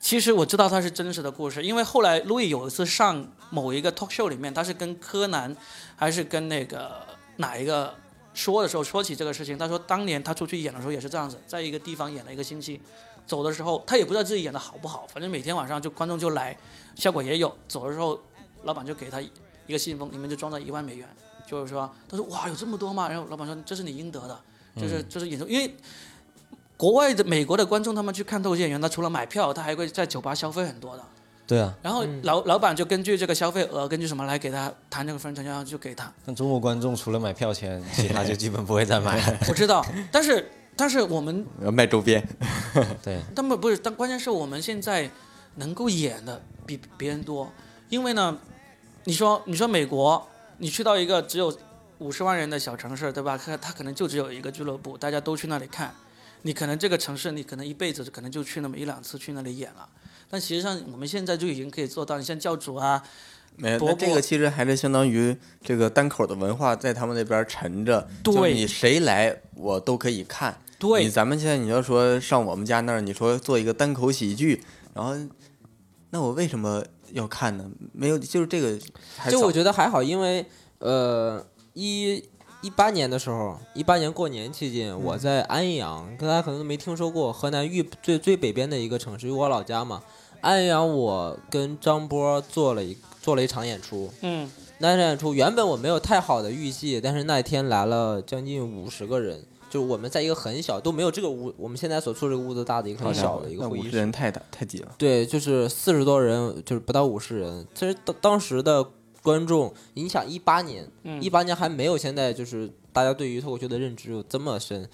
[0.00, 5.56] 其实我知道它是真实的故事，因为后来路易有一次上某一个 talk show 里面，他是跟柯南
[5.94, 7.06] 还是跟那个
[7.36, 7.94] 哪一个
[8.34, 12.80] 说的时候说起这个事情，他说当年他出去演的时候也是这样子，在一个地方演了一个星期，
[13.26, 16.54] 走的时候他也不知道自己演的好不好，反正每天晚上就观众就来，
[16.94, 18.20] 效果也有，走的时候
[18.64, 21.08] 老板就给他一个信封，里面就装着一万美元，
[21.46, 23.08] 就是说他说哇有这么多吗？
[23.08, 24.40] 然后老板说这是你应得的，
[24.76, 25.74] 就是就是演出，因为。
[26.76, 31.04] 国外的美国的观众，他们去看脱口秀演员，他除了买票，他还会在酒吧消费很多的。
[31.46, 36.10] 对啊，然后老老板就根据这个消费额，根据什么来给他谈这个分成，然后就给他。
[36.24, 39.20] 但中国观众除了买票钱，其他就基本不会再买。
[39.48, 42.26] 我知道，但是但是我们要卖周边，
[43.04, 45.10] 对，但不不是，但关键是我们现在
[45.56, 47.52] 能够演的比别人多，
[47.90, 48.38] 因为呢，
[49.04, 50.26] 你说你说美国，
[50.58, 51.54] 你去到一个只有
[51.98, 53.36] 五十万人的小城市，对吧？
[53.38, 55.94] 他他可能就只有一个俱乐部，大家都去那里看，
[56.42, 59.88] 你可能这个城市你可能一辈子可能就去那么一两次去那里演了，
[60.30, 63.02] 但其实上我们现在就已经可以做到，你像教主啊，
[63.56, 70.58] 没那这个其实还是相当于这个单口的文化在他们那边沉着，对就你谁来我都可以看。
[71.00, 74.62] 你，咱们现在你要说上我们家那儿，你说做一个单口喜剧，
[74.92, 75.14] 然后
[76.10, 77.70] 那我为什么要看呢？
[77.92, 78.78] 没有，就是这个
[79.30, 80.44] 就我觉得还好，因为
[80.80, 82.22] 呃一
[82.64, 90.02] 一八年的时候，一八年过年期间，我在安阳，大家可能都没听说过，河南豫最最北边的一个城市，我老家嘛。
[90.40, 103.90] 安阳，我跟张波做了一做了一场演出，嗯，那场演出原本我没有太好的预计，但是那天来了将近五十个人，就是我们在一个很小都没有这个屋，我们现在所住这个屋子大的一个很小的一个会议室。
[103.90, 104.94] 十人太大太挤了。
[104.96, 107.66] 对，就是四十多人，就是不到五十人。
[107.74, 108.86] 其实当当时的
[109.24, 114.86] 观众，你想一八年，嗯一八年还没有现在就是大家对于脱口秀的认知有这么深，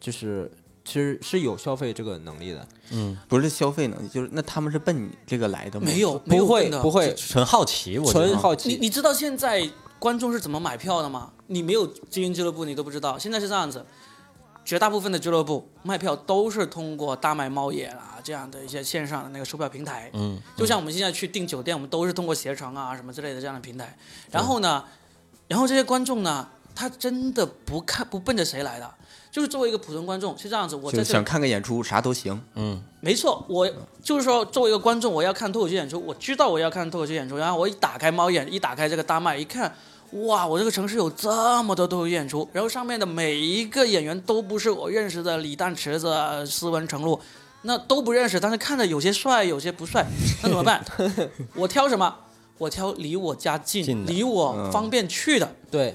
[0.00, 0.50] 就是
[0.84, 2.66] 其实是有消费这个能力的。
[2.90, 5.86] 嗯不是消费能力，就是那他们是奔你这个来的吗？
[5.86, 8.78] 没有没有不会的不会，纯好奇，我纯好你奇。
[8.80, 9.70] 你知道现在
[10.00, 11.30] 观众是怎么买票的吗？
[11.46, 13.16] 你没有精英俱乐部，你都不知道。
[13.16, 13.86] 现在是这样子，
[14.66, 20.10] 绝大部分的俱乐部卖票都是通过大麦猫眼啊这样的一些线上的那个售票平台。
[20.12, 23.96] 嗯，就像我们现在去订酒店，我们都是通过携程啊什么之类的这样的平台。
[24.32, 24.84] 然后呢，
[25.46, 28.94] 然后这些观众呢，他真的不看不奔着谁来的，
[29.30, 32.42] 就是作为一个普通观众是这样子，我在这就想看个演出，啥都行。
[32.56, 33.70] 嗯没错，我
[34.02, 39.72] 就是说，作为一个观众，我要看脱口秀演出，我知道我要看脱口秀演出，然后我一打开猫眼，一打开这个大麦，一看，
[40.12, 47.20] 哇，我这个城市有这么多脱口秀演出，然后上面的每一个演员都不是我认识的李诞、池子、斯文、程璐，
[47.62, 50.06] 那都不认识，但是看着有些帅，有些不帅，
[50.42, 50.84] 那怎么办？
[51.54, 52.14] 我挑什么？
[52.58, 55.54] 我挑离我家近、近离我方便去的。
[55.70, 55.94] 对，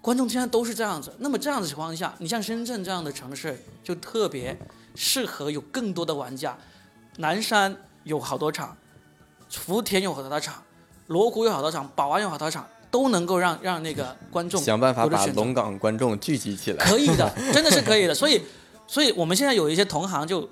[0.00, 1.12] 观众现在都是这样子。
[1.18, 4.56] 那么这样的情况下，你像深圳这样的城市，就特别
[4.94, 6.56] 适合有更多的玩家。
[7.16, 8.76] 南山有好多场，
[9.48, 10.62] 福田有好多场，
[11.08, 16.84] 罗湖有好多场，宝安有好多场，都能够让让那个观众想办法把龙岗观众聚集起来。
[16.84, 18.14] 可以的， 真的是可以的。
[18.14, 18.42] 所以，
[18.86, 20.48] 所以我们现在有一些同行就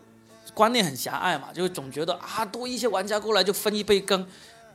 [0.54, 4.26] 观念很狭隘嘛，就总觉得啊，多一些玩家过来就分一杯羹，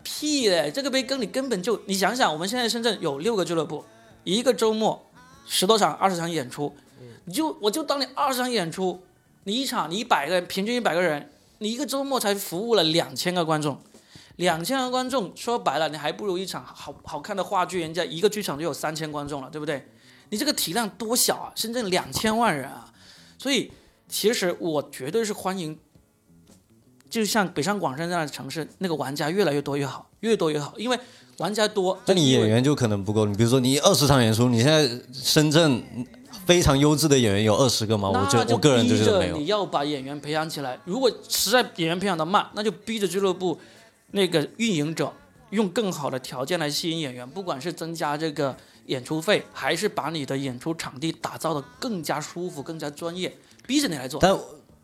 [0.04, 0.72] 屁嘞！
[0.72, 3.84] 这个杯羹你根本就你想想，我们现在深圳有六个俱乐部，
[4.24, 5.02] 一个周末
[5.46, 6.74] 十多场、二十场演出，
[7.26, 9.02] 你就我就当你二十场演出，
[9.46, 13.78] 你一场你一百个人，平均一百个人，你一个周末才服务了两千个观众。
[14.38, 19.88] 两千个观众，说白了，你还不如一场好好看的话剧，人家一个剧场就有三千观众了，对不对？
[20.30, 21.52] 你这个体量多小啊！
[21.56, 22.92] 深圳两千万人啊，
[23.38, 23.72] 所以
[24.08, 25.78] 其实我绝对是欢迎，
[27.08, 31.00] 就像北上广深这样的城市，那个玩家越来越多越好，越多越好，因为
[31.38, 33.26] 玩家多，那你演员就可能不够。
[33.26, 35.84] 你比如说你二十场演出，你现在深圳
[36.48, 38.10] 非常优质的演员有二十个吗？
[38.10, 39.46] 我就得我个人就逼觉得没有着你。
[39.46, 40.80] 要把演员培养起来。
[40.86, 43.60] 如果实在演员培养的慢，那就逼着俱乐部
[44.14, 45.14] 那个运营者
[45.52, 48.56] 用更好的条件来吸引演员，不管是增加这个
[48.86, 53.36] 演出费，还是把你的演出场地打造的更加舒服、更加专业，
[53.68, 54.20] 逼着你来做。
[54.20, 54.36] 但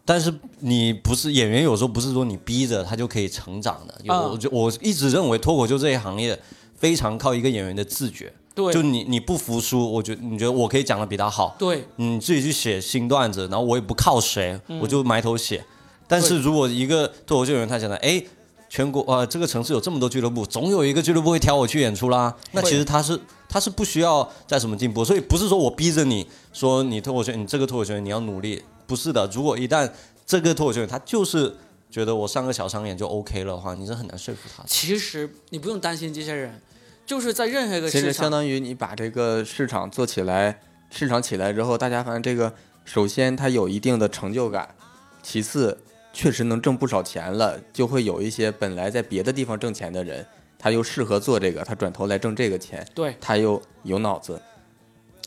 [0.05, 3.95] 但是你不是演员，有时候不是说你逼着他就可以成长的。
[4.03, 6.39] 有啊我就我一直认为脱口秀这一行业
[6.75, 8.33] 非常靠一个演员的自觉。
[8.55, 15.63] 对就你你不服输，我觉得你觉得我可以讲的比他好，对你自己去写新段子，然后我也不靠谁，我就埋头写。
[16.07, 18.21] 但是如果一个脱口秀演员他讲的，哎，
[18.69, 22.33] 全国啊、这个城市有这么多俱乐部，总有一个俱乐部会挑我去演出啦。
[22.51, 29.27] 那其实他是他是不需要再什么进步，所以不是说我逼着你说你脱口秀，你这个脱口秀你要努力，不是的。
[29.33, 29.91] 如果一旦
[30.25, 31.55] 这个脱口秀他就是
[31.89, 34.69] 觉得我上个小商演就 OK 了的话，你是很难说服他的。
[34.69, 36.61] 其实你不用担心这些人，
[37.07, 40.61] 就是在任何一个市场，其实相当于你把这个市场做起来，
[40.91, 42.53] 市场起来之后，大家发现这个
[42.85, 44.75] 首先它有一定的成就感，
[45.23, 45.79] 其次
[46.19, 50.25] 确实能挣不少钱了，就会有一些本来在别的地方挣钱的人，
[50.57, 54.37] 他又适合做这个，他转头来挣这个钱，对，他又有脑子，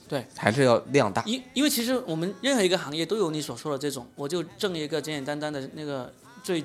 [0.06, 1.22] 对，还是要量大。
[1.24, 6.12] 因因为其实我们任何一个行业都有你所说的这种，我就挣一个简简单单的那个
[6.42, 6.62] 最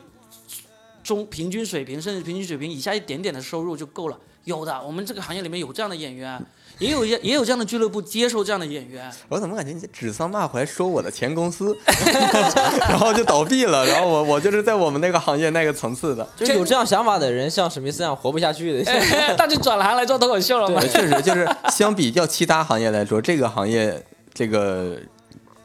[1.01, 4.19] 中平均水平，甚至平均水平以下一点点的收入就够了。
[4.43, 6.45] 有的，我们这个行业里面有这样的演员，
[6.80, 9.11] 也有一些也有这样的俱乐部接受这样的演员。
[9.30, 11.78] 我怎么感觉你在指桑骂槐说我的前公司，
[12.88, 16.28] 然后就倒闭了，然后我我就是在我们那个行业那个层次的。
[16.36, 18.84] 就是有这样想法的人，像史密斯这样活不下去的。
[19.38, 20.80] 他就转行来做脱口秀了嘛。
[20.82, 24.03] 确实就是相比较其他行业来说， 这个行业
[24.34, 24.97] 这个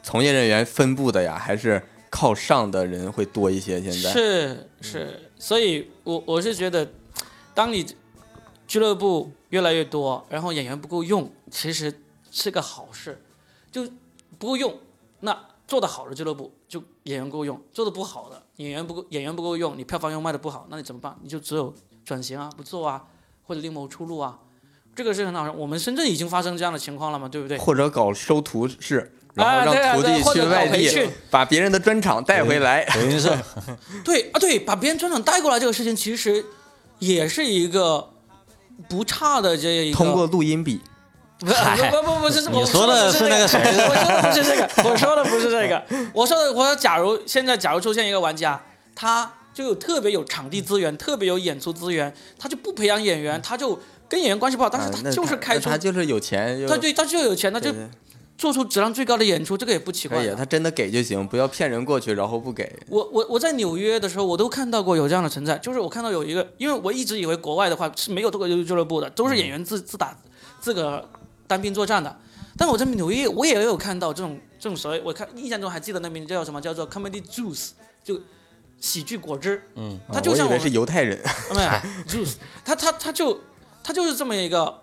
[0.01, 3.79] 从业人员分布的呀，还是靠上的人会多一些？
[3.81, 6.87] 现在是是，所以我我是觉得，
[7.53, 7.85] 当你
[8.73, 11.93] 俱乐部越来越多，然后演员不够用，其实
[12.31, 13.21] 是个好事。
[13.71, 13.87] 就
[14.39, 14.79] 不够用，
[15.19, 21.15] 那做的好的俱乐部就演员够用，做的不好的演员不够演员不够用，你票房又卖的不好，那你怎么办？
[21.21, 21.71] 你就只有
[22.03, 23.03] 转型啊，不做啊，
[23.43, 24.39] 或者另谋出路啊。
[24.95, 27.59] 这个是很好，我们深圳已经发生这样的情况了嘛，对不对？
[27.59, 32.83] 或者搞收徒式，然后让徒弟去外地搞培训把别人的专场带回来。
[32.85, 33.29] 等于是
[34.03, 36.43] 对啊，对，把别人专场带过来这个事情，其实
[36.97, 38.12] 也是一个
[38.87, 39.97] 不差的这一个。
[39.97, 40.81] 通过录音笔，
[41.39, 45.83] 不不不不不是，我你说的是是那个谁我说的不是这个， 我说的不是这个。
[46.13, 48.61] 我说的，我说假如现在假如出现一个玩家，
[48.95, 57.71] 他就有特别有场地资源，特别有演出资源，他就不培养演员，他就跟演员关系不好，但是他就是开出他，就是有钱，他对他就有钱，他就
[58.37, 60.35] 做出质量最高的演出，这个也不奇可以，怪。
[60.35, 62.77] 他真的给就行，不要骗人过去然后不给。
[62.89, 70.17] 我我我在纽约的时候，我都看到过有这样的存在，就是我看到有一个，因为我一直以为国外的话是没有脱口秀俱乐部的，都是演员自自打
[70.59, 71.07] 自个
[71.47, 72.15] 单兵作战的。
[72.57, 77.69] 但我在纽约，我也有看到这种这种所谓，我看印象中还记得那名字叫什么，叫做 comedy juice，
[78.03, 78.19] 就
[78.79, 79.61] 喜剧果汁。
[79.75, 81.19] 嗯，他就像我们我是犹太人，
[81.55, 81.69] 没有
[82.07, 83.39] juice，他他他就
[83.83, 84.82] 他就是这么一个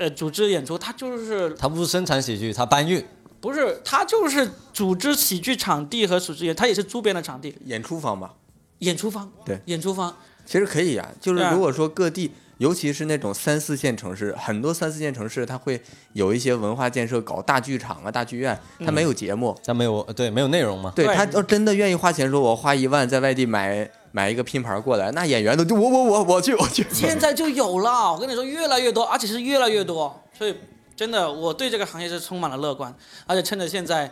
[0.00, 3.04] 呃组织演出，他就是他不是生产喜剧，他搬运。
[3.38, 8.34] 不是他就是组织喜剧场地和组织演，他也是租边的场地，演出方吧。
[8.78, 10.16] 演出方对演出方。
[10.46, 15.80] 其实可以啊、就是如果说各地，尤其是那种三四线城市，很多三四线城市它会
[16.14, 20.92] 有一些文化建设，搞大剧场啊、大剧院，它没有节目，但没有对没有内容嘛？
[20.96, 26.86] 对对他要真的愿意花钱，说我花一万在外地买买一个拼盘过来，那演员都就我我我我去我去。
[26.92, 30.54] 现在就有了，我跟你说，越来越多，而且是越来越多，所以
[30.96, 32.94] 真的，我对这个行业是充满了乐观，
[33.26, 34.10] 而且趁着现在。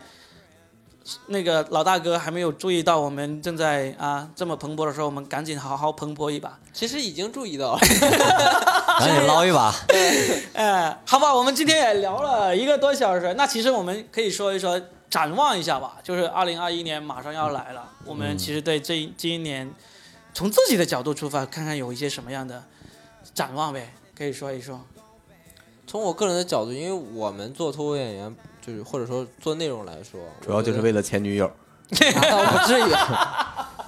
[1.28, 6.58] 那个老大哥还没有注意到我们正在啊这么蓬勃的时候，我们赶紧好好蓬勃一把。
[6.70, 7.78] 其实已经注意到了，
[9.00, 9.74] 赶紧捞一把。
[10.52, 14.78] 哎，好吧，我们今天也聊了一个多小时，那其实我们可以说一说，
[15.08, 15.96] 展望一下吧。
[16.02, 19.70] 就是二零二一年马上要来了，我们其实对这一这一年，
[20.32, 22.64] 从自己的角度出发，看看有一些什么样的
[23.34, 24.80] 展望呗，可以说一说。
[25.86, 31.50] 从我个人的角度，因为我们做脱口演员，就是或者说做内容来说，主要就是为了前女友。
[31.90, 32.92] 倒不至于，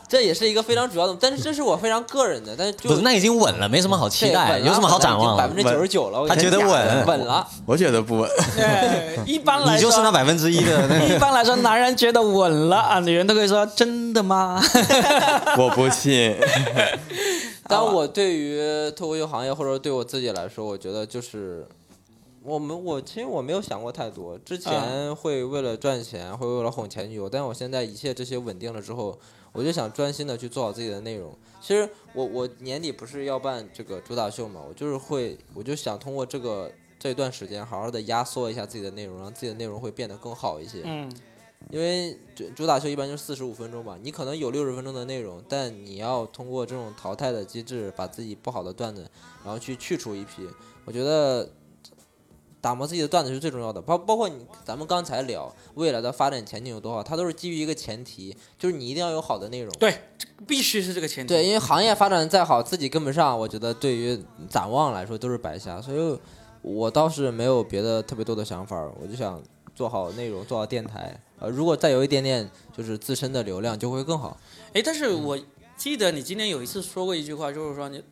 [0.08, 5.62] 这也是一个非常主要的，但是这是我非常个人的，但是就不是，那已经稳了，没什么好期待，有什么好展望百分之？
[5.62, 7.46] 九十九了，我他觉得稳稳了。
[7.66, 14.60] 我觉得不稳，对，一般来说，你就是那百分之一的那一般来说，男人觉得稳了啊，女人都会说真的吗？
[15.56, 16.36] 我不信。
[17.68, 21.64] 但我对于脱口秀行业，或者对我自己来说，我觉得就是
[22.42, 29.18] 我们我其实我没有想过太多，之前会为了赚钱，会为了哄前女友，但我现在一切这些稳定了之后，
[29.52, 31.36] 我就想专心的去做好自己的内容。
[31.60, 40.80] 其实我我年底不是要办这个主打秀嘛，我就是会，我就想通过这个这段时间，好好的压缩一下自己的内容，让自己的内容会变得更好一些。
[40.84, 41.12] 嗯，
[41.68, 49.06] 因为主主打秀一般就是四十五分钟吧，你可能有六十分钟的内容，但你要通过这种淘汰的机制，把自己不好的段子，
[49.44, 50.48] 然后去去除一批。
[50.86, 51.48] 我觉得
[52.60, 59.72] 打磨自己的段子是最重要的，包包括你咱们刚才聊未来的发展前景有多好，它都是基于一个前提，就是你一定要有好的内容。
[59.78, 60.02] 对，
[60.46, 61.32] 必须是这个前提。
[61.32, 65.80] 对，因为行业发展得再好，自己跟不上，我觉得对于展望来说都是白瞎。
[65.80, 66.18] 所以，
[66.60, 69.42] 我倒是没有别的特别多的想法，我就想
[69.74, 71.18] 做好内容，做好电台。
[71.38, 74.38] 呃，如果再有一点点就是自身的流量，就会更好。
[74.74, 75.38] 哎，但是我
[75.78, 78.04] 记得你今天有一次说过一句话，就是说你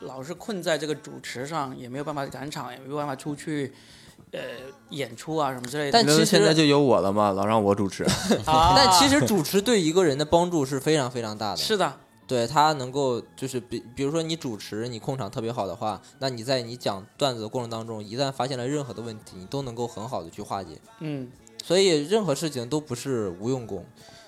[0.00, 3.72] 老是困在这个主持上，也没有办法赶场，也没有办法出去
[4.32, 4.40] 呃
[4.90, 5.92] 演出啊什么之类的。
[5.92, 8.04] 但其实现在就有我了嘛，老让我主持。
[8.44, 11.56] 啊， 但 其实主持对一个人的帮助是非常非常大的。
[11.56, 20.78] 是的，对他能够就是比比如说你主持你控场特别好的话，那你在你讲段子的过程当中，一旦发现了任何的问题，你都能够很好的去化解。
[21.00, 21.30] 嗯，
[21.64, 23.84] 所以任何事情都不是无用功。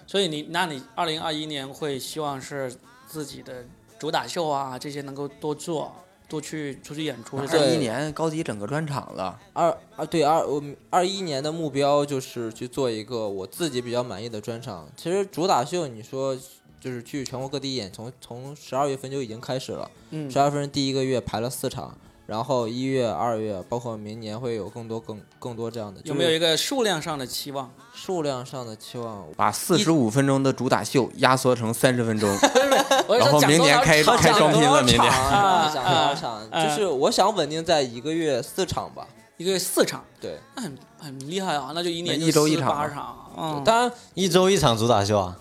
[0.07, 2.75] 所以你那你二零二一年会希望是
[3.07, 3.65] 自己的
[3.99, 5.95] 主打秀啊这些能够多做，
[6.29, 7.39] 多去出去演出。
[7.39, 14.89] 对这一年高级整个专场了，二啊对二我二一年的目标就是去做一个我自己比较满意的专场。
[14.97, 16.37] 其实主打秀你说
[16.81, 19.91] 就是去全国各地演，从从十二月份就已经开始了。
[20.11, 25.99] 嗯十二月份第一个月排了四场，然后一月、二月，包括明年会有更多更更多这样的。
[26.05, 27.73] 有没有一个数量上的期望？
[27.95, 29.25] 数量上的期望？
[29.35, 32.29] 把四十五分钟的主打秀压缩成三十分钟，
[33.19, 36.51] 然后明年开开双拼了明年啊，讲多少啊场？
[36.51, 39.09] 啊就是我想稳定在一个月四场吧。
[39.39, 45.35] 一个月四场，对，那很很厉害啊，那就一年就48一周一场嗯，当然一周一场主打秀啊，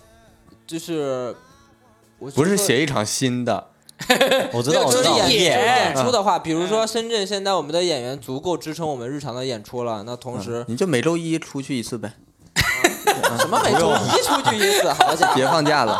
[0.66, 1.36] 就是
[2.18, 2.56] 我不是。
[2.56, 3.66] 写一场新的，
[4.52, 5.14] 我知道，我知道。
[5.18, 12.12] 就是演，演出的话，比如说深圳现在我们的演员足够支撑我们日常的演出了，那同时你就每周一出去一次呗，
[13.38, 15.96] 什么每周一出去一次，好家伙， 别放假了。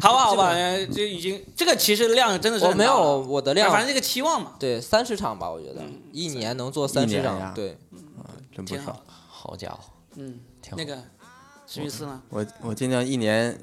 [0.00, 5.82] 好吧好吧，呃就已经这个其实量真的是我没有我的量，反正这个期望嘛，对三十场吧，我觉得。
[6.12, 7.76] 一年能做三十场，对，
[8.54, 9.02] 真不少挺好。。
[9.28, 9.78] 好家伙，
[10.16, 10.76] 嗯，挺好。
[10.76, 10.96] 那个
[11.66, 13.58] 史密斯呢，我我尽量一年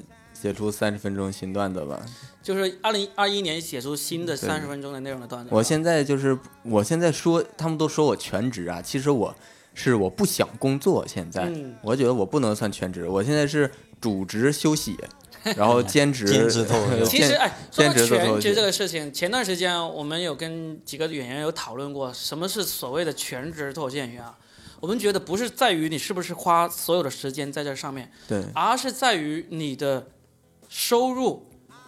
[0.46, 2.00] 写出三十分钟新段子吧。
[2.44, 5.50] 就是二零二一年写出新的三十分钟的内容的段子。
[5.52, 9.36] 我现在就是我现在说，他们都说我全职啊，其实我
[9.74, 11.04] 是我不想工作。
[11.08, 14.96] 现在、嗯我觉得我不能算全职，我现在是主职休息，
[15.56, 24.38] 然后兼职 兼职脱口秀其实哎，说到全职这个事情，前段时间我们有跟几个演员有讨论过，什么是所谓的全职脱口秀演员啊？
[24.80, 30.06] 我们觉得不是在于你是不是花所有的时间在这上面，对而是在于你的
[30.76, 31.42] 收入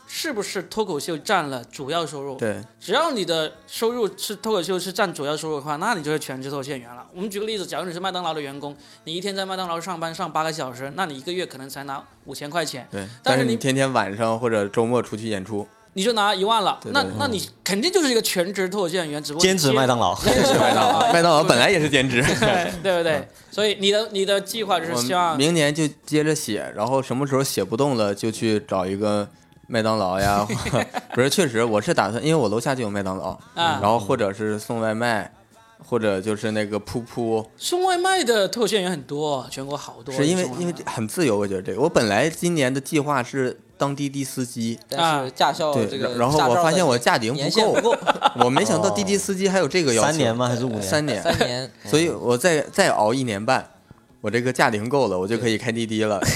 [0.08, 2.38] 是不是脱口秀占了主要收入。
[2.38, 7.06] 对只要你的收入是脱口秀是占主要收入的话，那你就是全职脱口秀演员了。
[7.14, 8.74] 我们举个例子，假如你是麦当劳的员工，
[9.04, 15.68] 你一天在麦当劳上班上八个小时，那你一个月可能才拿五千块钱，对，但是你但是你天天晚上或者周末出去演出，
[15.98, 16.80] 你就拿一万了。
[16.92, 22.22] 那对对那你肯定就是一个全职脱口秀演员，只不过兼职麦当劳，兼职麦当劳， 麦当劳本来也是兼职。
[22.40, 23.28] 对对不对？
[23.50, 29.28] 所以你的你的计划就是希望明年就接着写，然后什么时候写不动了就去找一个
[29.66, 30.48] 麦当劳呀，
[31.16, 35.32] 不是，确实我是打算，因为我楼下就有麦当劳，啊然后或者是送外卖，
[35.86, 40.14] 或者就是那个噗噗，送外卖的脱口秀演员很多，全国好多。
[40.14, 44.78] 是因为因为很自由，我觉得这个，我本来今年的计划是当滴滴司机。
[44.90, 47.98] 但是驾校对哦这个，然后我发现我驾龄不够，不够，
[48.44, 50.08] 我没想到滴滴司机还有这个要求。
[50.08, 50.48] 三年吗？
[50.48, 50.82] 还是五年？
[50.82, 53.70] 三年，三年，所以我再再熬一年半，
[54.22, 56.20] 我这个驾龄够了，我就可以开滴滴了。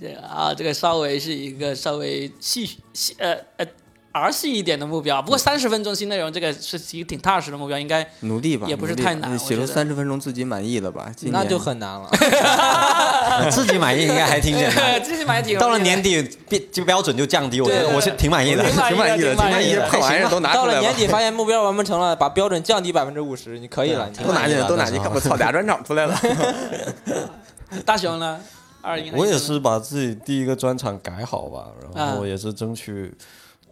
[0.00, 3.66] 这个啊，这个稍微是一个稍微细细呃呃
[4.12, 5.20] 儿戏一点的目标。
[5.20, 11.10] 不过三十分钟新内容，这个是一个挺踏实的目标，应该努力吧，也不是太难我写出三十分钟自己满意的吧？
[11.22, 12.08] 那就很难了。
[13.50, 15.00] 自己满意应该还挺简单。
[15.02, 18.62] 自己买挺到了年底，标就标准就降低，我觉得我是挺满意的。
[18.64, 20.94] 挺满意的挺满意的，破玩意儿都拿出来吧到了年。
[20.94, 24.08] 底发现目标完不成了，把标准降低百分之五十，你可以了。
[24.10, 26.20] 你都拿进来，都拿进我操，俩专场出来了。
[27.86, 28.38] 大熊呢？
[28.82, 33.14] 二零我也是把自己第一个专场改好吧，然啊后也是争取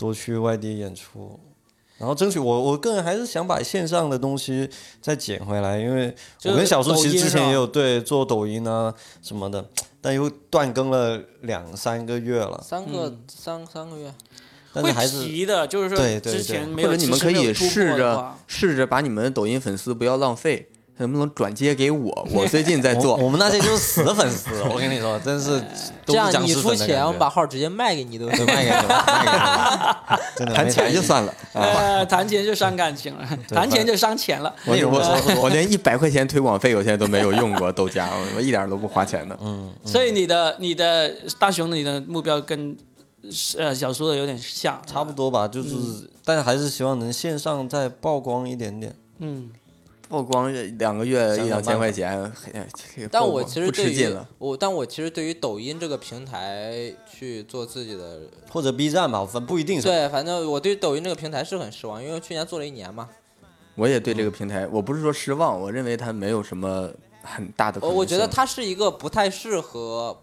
[0.01, 1.39] 多去外地演出，
[1.99, 4.67] 然后争取我我个人还是想把线上的东西
[5.03, 9.69] 再捡回来，因为我跟小叔其实之前也有对做抖音啊什么的，
[10.01, 14.15] 但又断更了两三个月了，三个三三个月，会
[14.73, 20.70] 但是还是皮的，就是说对对之前对没有，或者你们可以试着试着把你们的抖音粉丝不要浪费，
[21.01, 22.29] 能不能转接给我？
[22.33, 23.17] 我最近在做。
[23.19, 25.59] 我们那些就是死的粉丝， 我跟你说，真是
[26.05, 27.31] 都这样你出钱，我们把。
[27.31, 28.45] 号直接卖给你都行。
[28.45, 28.77] 卖给你
[30.37, 34.53] 真的谈钱就算了，啊呃，谈钱就伤感情了，谈钱就伤钱了。
[34.67, 39.39] 我我我连一百块钱推广费我现在都没有用过豆家，我我一点都不花钱的。
[39.41, 42.77] 嗯，所以你的你的大熊，你的目标跟
[43.57, 45.13] 呃小叔的有点像，差不。
[45.13, 45.69] 多吧，就是，
[46.25, 48.95] 但是还是希望能线上再曝光一点点。
[49.19, 49.51] 嗯，
[50.11, 52.31] 曝光两个月一两千块钱，
[53.13, 54.17] 但我其实对于。
[54.39, 59.87] 我，但我其实对于抖音这个平台去做自己的，或者 B 站吧，反不一定是。
[59.87, 63.09] 对，反正我对抖音这个平台是很失望，因为去年做了一年嘛。
[63.77, 66.91] 我也对这个平台，我不是说失望，我认为它没有什么
[67.23, 70.21] 很大的我觉得它是一个不太适合，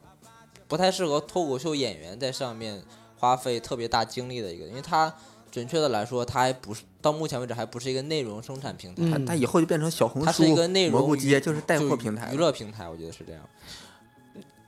[0.68, 2.84] 不太适合脱口秀演员在上面
[3.16, 5.16] 花费特别大精力的一个，因为它
[5.52, 12.38] 准确的来说，它还不是到目前为止还不是一个内容生产平台，嗯它它以后就变成小红书、它是一个内容蘑菇街，就是带货平台娱。
[12.38, 13.42] 乐平台，我觉得是这样。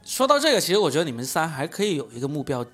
[0.03, 2.65] 说到这个，其实我觉得你们三还可以有一个目标，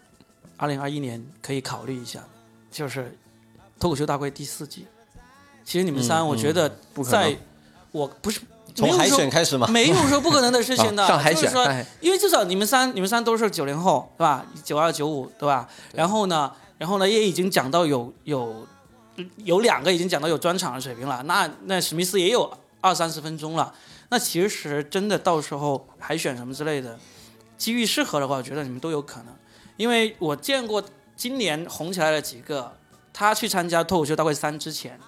[0.57, 2.23] 二零二一年可以考虑一下，
[2.71, 3.17] 就是
[3.79, 4.85] 脱口秀大会第四季。
[5.65, 7.37] 其实你们三，嗯我觉得不可能在，
[7.91, 8.39] 我不是
[8.73, 9.67] 从海选开始嘛。
[9.67, 14.45] 没有说不可能的事情的， 啊上海选，就是说因为至少你们三，你们三都是九零后，对吧？
[14.63, 15.67] 九二九五，对吧？
[15.93, 16.51] 然后呢，
[16.85, 18.67] 然后呢，也已经讲到有有
[19.37, 21.23] 有两个已经讲到有专场的水平了。
[21.23, 23.73] 那那史密斯也有二三十分钟了。
[24.09, 26.95] 那其实真的到时候海选什么之类的，
[27.57, 29.33] 机遇适合的话，我觉得你们都有可能。
[29.77, 30.83] 因为我见过
[31.15, 32.71] 今年红起来的几个，
[33.11, 34.99] 他去参加脱口秀大会三之前。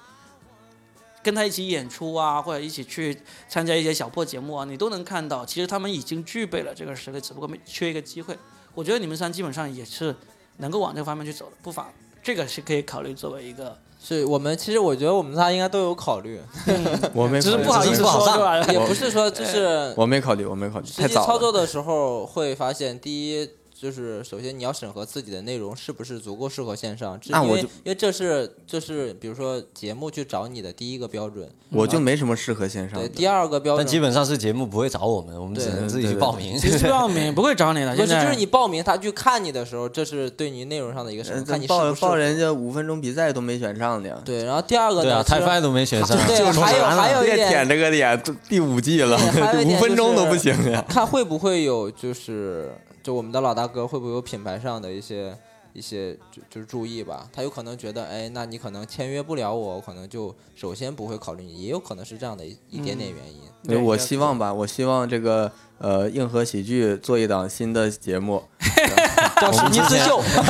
[1.21, 3.15] 跟他一起演出啊，或者一起去
[3.47, 8.36] 参加一些小破节目啊，你都能看到，其实他们已经具备了这个实力，只不过没缺一个机会。
[8.73, 10.15] 我觉得你们三基本上也是
[10.58, 11.88] 能够往这个方面去走的，不妨
[12.24, 16.39] 这个是可以考虑作为一个是我们其实我觉得我们仨应该都有考虑，
[17.14, 18.64] 我没只是不好意思说？
[18.72, 21.28] 也不是说就是我没考虑，我没考虑，实际太早了。
[21.28, 23.49] 操作的时候会发现，第一
[23.80, 36.57] 就是首先你要审核自己的内容是不是足够适合线上，因为那我就因为这是这是比如说节目去找你的第一个标准，我就没什么适合线上对，第二个标准但基本上是节目不会找我们，我们只能自己去 报名。
[36.57, 41.93] 其实报名不会找你的， 不是就是你报名他去看你的时候，这是对你内容上的一个审呃核，看你报。
[41.95, 50.84] 报人家五分钟比赛都没选上的，对，然后第二个对啊，呢，其实太饭都没选上， 对，还有还有一点这个点，第五季了五分钟都不行呀。
[50.89, 52.71] 看会不会有就是
[53.08, 55.34] 就我们的老大哥会不会有品牌上的一些
[55.72, 57.26] 一些就就是注意吧？
[57.32, 63.39] 他有可能觉得，哎，那你可能签约不了我，我可能就首先不会考虑你，也有可能是这样的一一点点原因。
[63.66, 68.43] 对我希望吧，我希望这个呃硬核喜剧做一档新的节目，
[69.39, 70.20] 叫史密斯秀，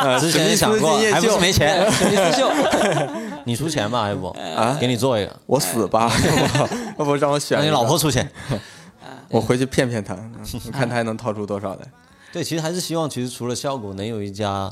[0.00, 2.48] 呃之前想过，还不是没钱， 史密斯秀，
[3.44, 4.28] 你出钱吧，要不？
[4.56, 4.74] 啊？
[4.80, 6.10] 给你做一个，我死吧，
[6.98, 7.58] 要不让我选？
[7.58, 8.26] 让你老婆出钱。
[9.30, 11.80] 我回去骗骗他，我看他还能掏出多少来。
[12.32, 14.70] 对，其实还是希望，其实除了效果，能有一家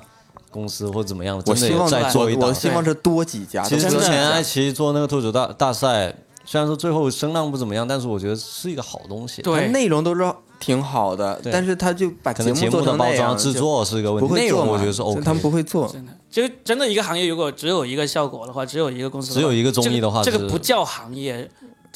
[0.50, 2.54] 公司或怎么样，我真的有希望再做一档我我。
[2.54, 3.62] 希望是多几家。
[3.62, 9.42] 其实之前爱奇艺做那个脱口大大赛，虽然说最后声浪不怎么样，但是我觉得是一个好东西。
[9.42, 15.20] 对它内容都是挺好的，对但是他就把可能节目做目的包成那样，装制作是一个问题，内不会做嘛容我觉得是 OK。
[15.22, 15.86] 他们不会做。
[15.88, 21.50] 真的，就真的一个行业，如果只有一个效果的话，只有一个公司的话，只有一个综艺的话这个，这是个不叫行业，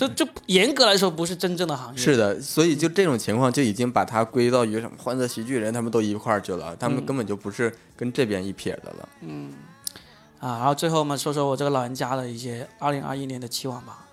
[0.09, 2.01] 这这严格来说不是真正的行业。
[2.01, 9.09] 是的，所以就这种情况就已经把它归到于什么欢乐喜剧人，他们都一块儿去了，他嗯们根本就不是跟这边一撇的了。
[9.20, 9.53] 嗯
[10.40, 14.07] 啊，然后最后我们说说我这个老人家的一些二零二一年的期望吧。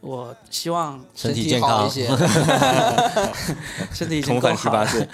[0.00, 2.06] 我希望身体体健康一些。
[3.92, 4.86] 身体已经重够好了返十八。
[4.86, 5.08] 岁，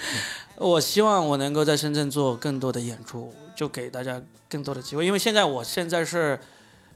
[0.57, 5.03] 我希望我能够在深圳做更多的演出，就给大家更多的机会。
[5.03, 6.39] 因为现在我现在是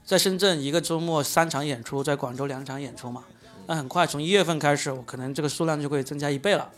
[0.04, 3.24] 在深圳一个周末三场演出，在广州两场演出嘛。
[3.66, 6.68] 那很快从一月份开始，我可能这个数量就会增加一倍了，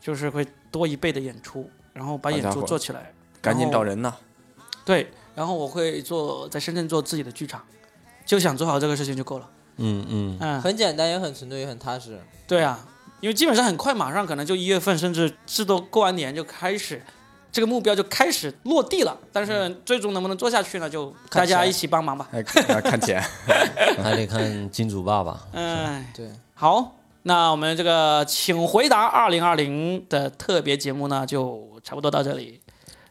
[0.00, 3.12] 就是会多一倍的演出，然后把演出做起来。
[3.40, 4.12] 赶紧找人呐！
[4.84, 7.64] 对，然后我会做在深圳做自己的剧场，
[8.24, 9.48] 就想做好这个事情就够了。
[9.76, 12.20] 嗯嗯，嗯，很简单，也很纯粹，也很踏实。
[12.46, 12.86] 对啊，
[13.20, 17.02] 因为基本上很快，马上可能就一月份，甚至至多过完年就开始，
[17.56, 19.16] 这个目标就开始落地了。
[19.32, 20.90] 但是最终能不能做下去呢？
[20.90, 22.28] 就大家一起帮忙吧。
[22.30, 23.18] 还还看钱，
[24.02, 25.40] 还得看金主爸爸。
[25.52, 32.60] 嗯，对，好，那我们这个请回答二零二零的特别节目呢，就差不多到这里。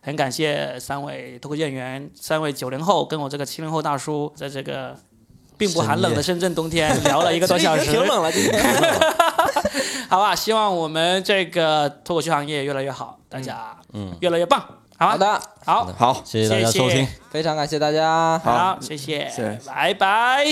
[0.04, 4.96] 很感谢三位脱口秀演员，三位九零后跟我这个七零后大叔，在这个
[5.58, 8.62] 并不寒冷的深圳冬天聊了一个多小时，挺冷了，今天。
[10.10, 14.64] 好吧，希望我们这个脱口秀行业越来越好，大家嗯越来越棒，
[14.98, 17.08] 好的，好，好，谢谢大家收听。
[17.30, 18.40] 非常感谢大家。
[18.40, 20.46] 好，谢谢，谢谢拜拜。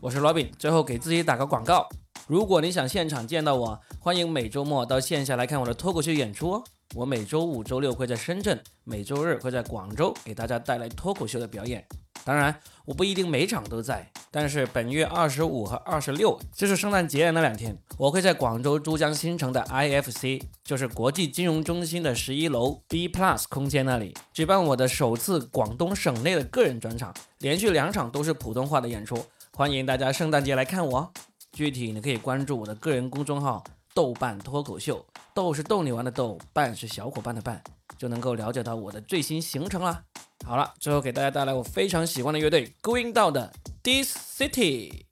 [0.00, 1.88] 我是罗宾，最后给自己打个广告。
[2.26, 6.64] 如果你想现场见到我，欢迎每周末到线下来看我的脱口秀演出哦。
[6.94, 11.84] 我每周五、周六会在深圳，每周日会在广州给大家带来脱口秀的表演。
[12.24, 31.10] 当然，我不一定每场都在，但是本月二十五和二十六，就是圣诞节的那两天，我会在广州珠江新城的 IFC，就是国际金融中心的十一楼 B Plus 空间那里，举办我的首次广东省内的个人专场，连续两场都是普通话的演出，欢迎大家圣诞节来看我哦。
[31.52, 33.62] 具体你可以关注我的个人公众号
[33.94, 37.62] “豆瓣脱口秀”，逗是逗你玩的豆，瓣是小伙伴的伴，
[37.96, 40.02] 就能够了解到我的最新行程啦。
[40.44, 45.04] 好了，最后给大家带来我非常喜欢的乐队 Going Down 的 This City。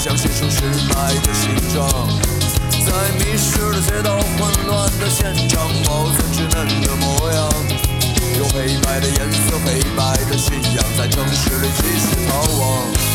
[0.00, 2.08] 换过思想，写出失败的心脏，
[2.86, 7.50] 在迷失的街道，混乱的现场，保存稚嫩的模样。
[8.38, 13.09] 用黑白的颜色，黑白的信仰，在城市里继续逃亡。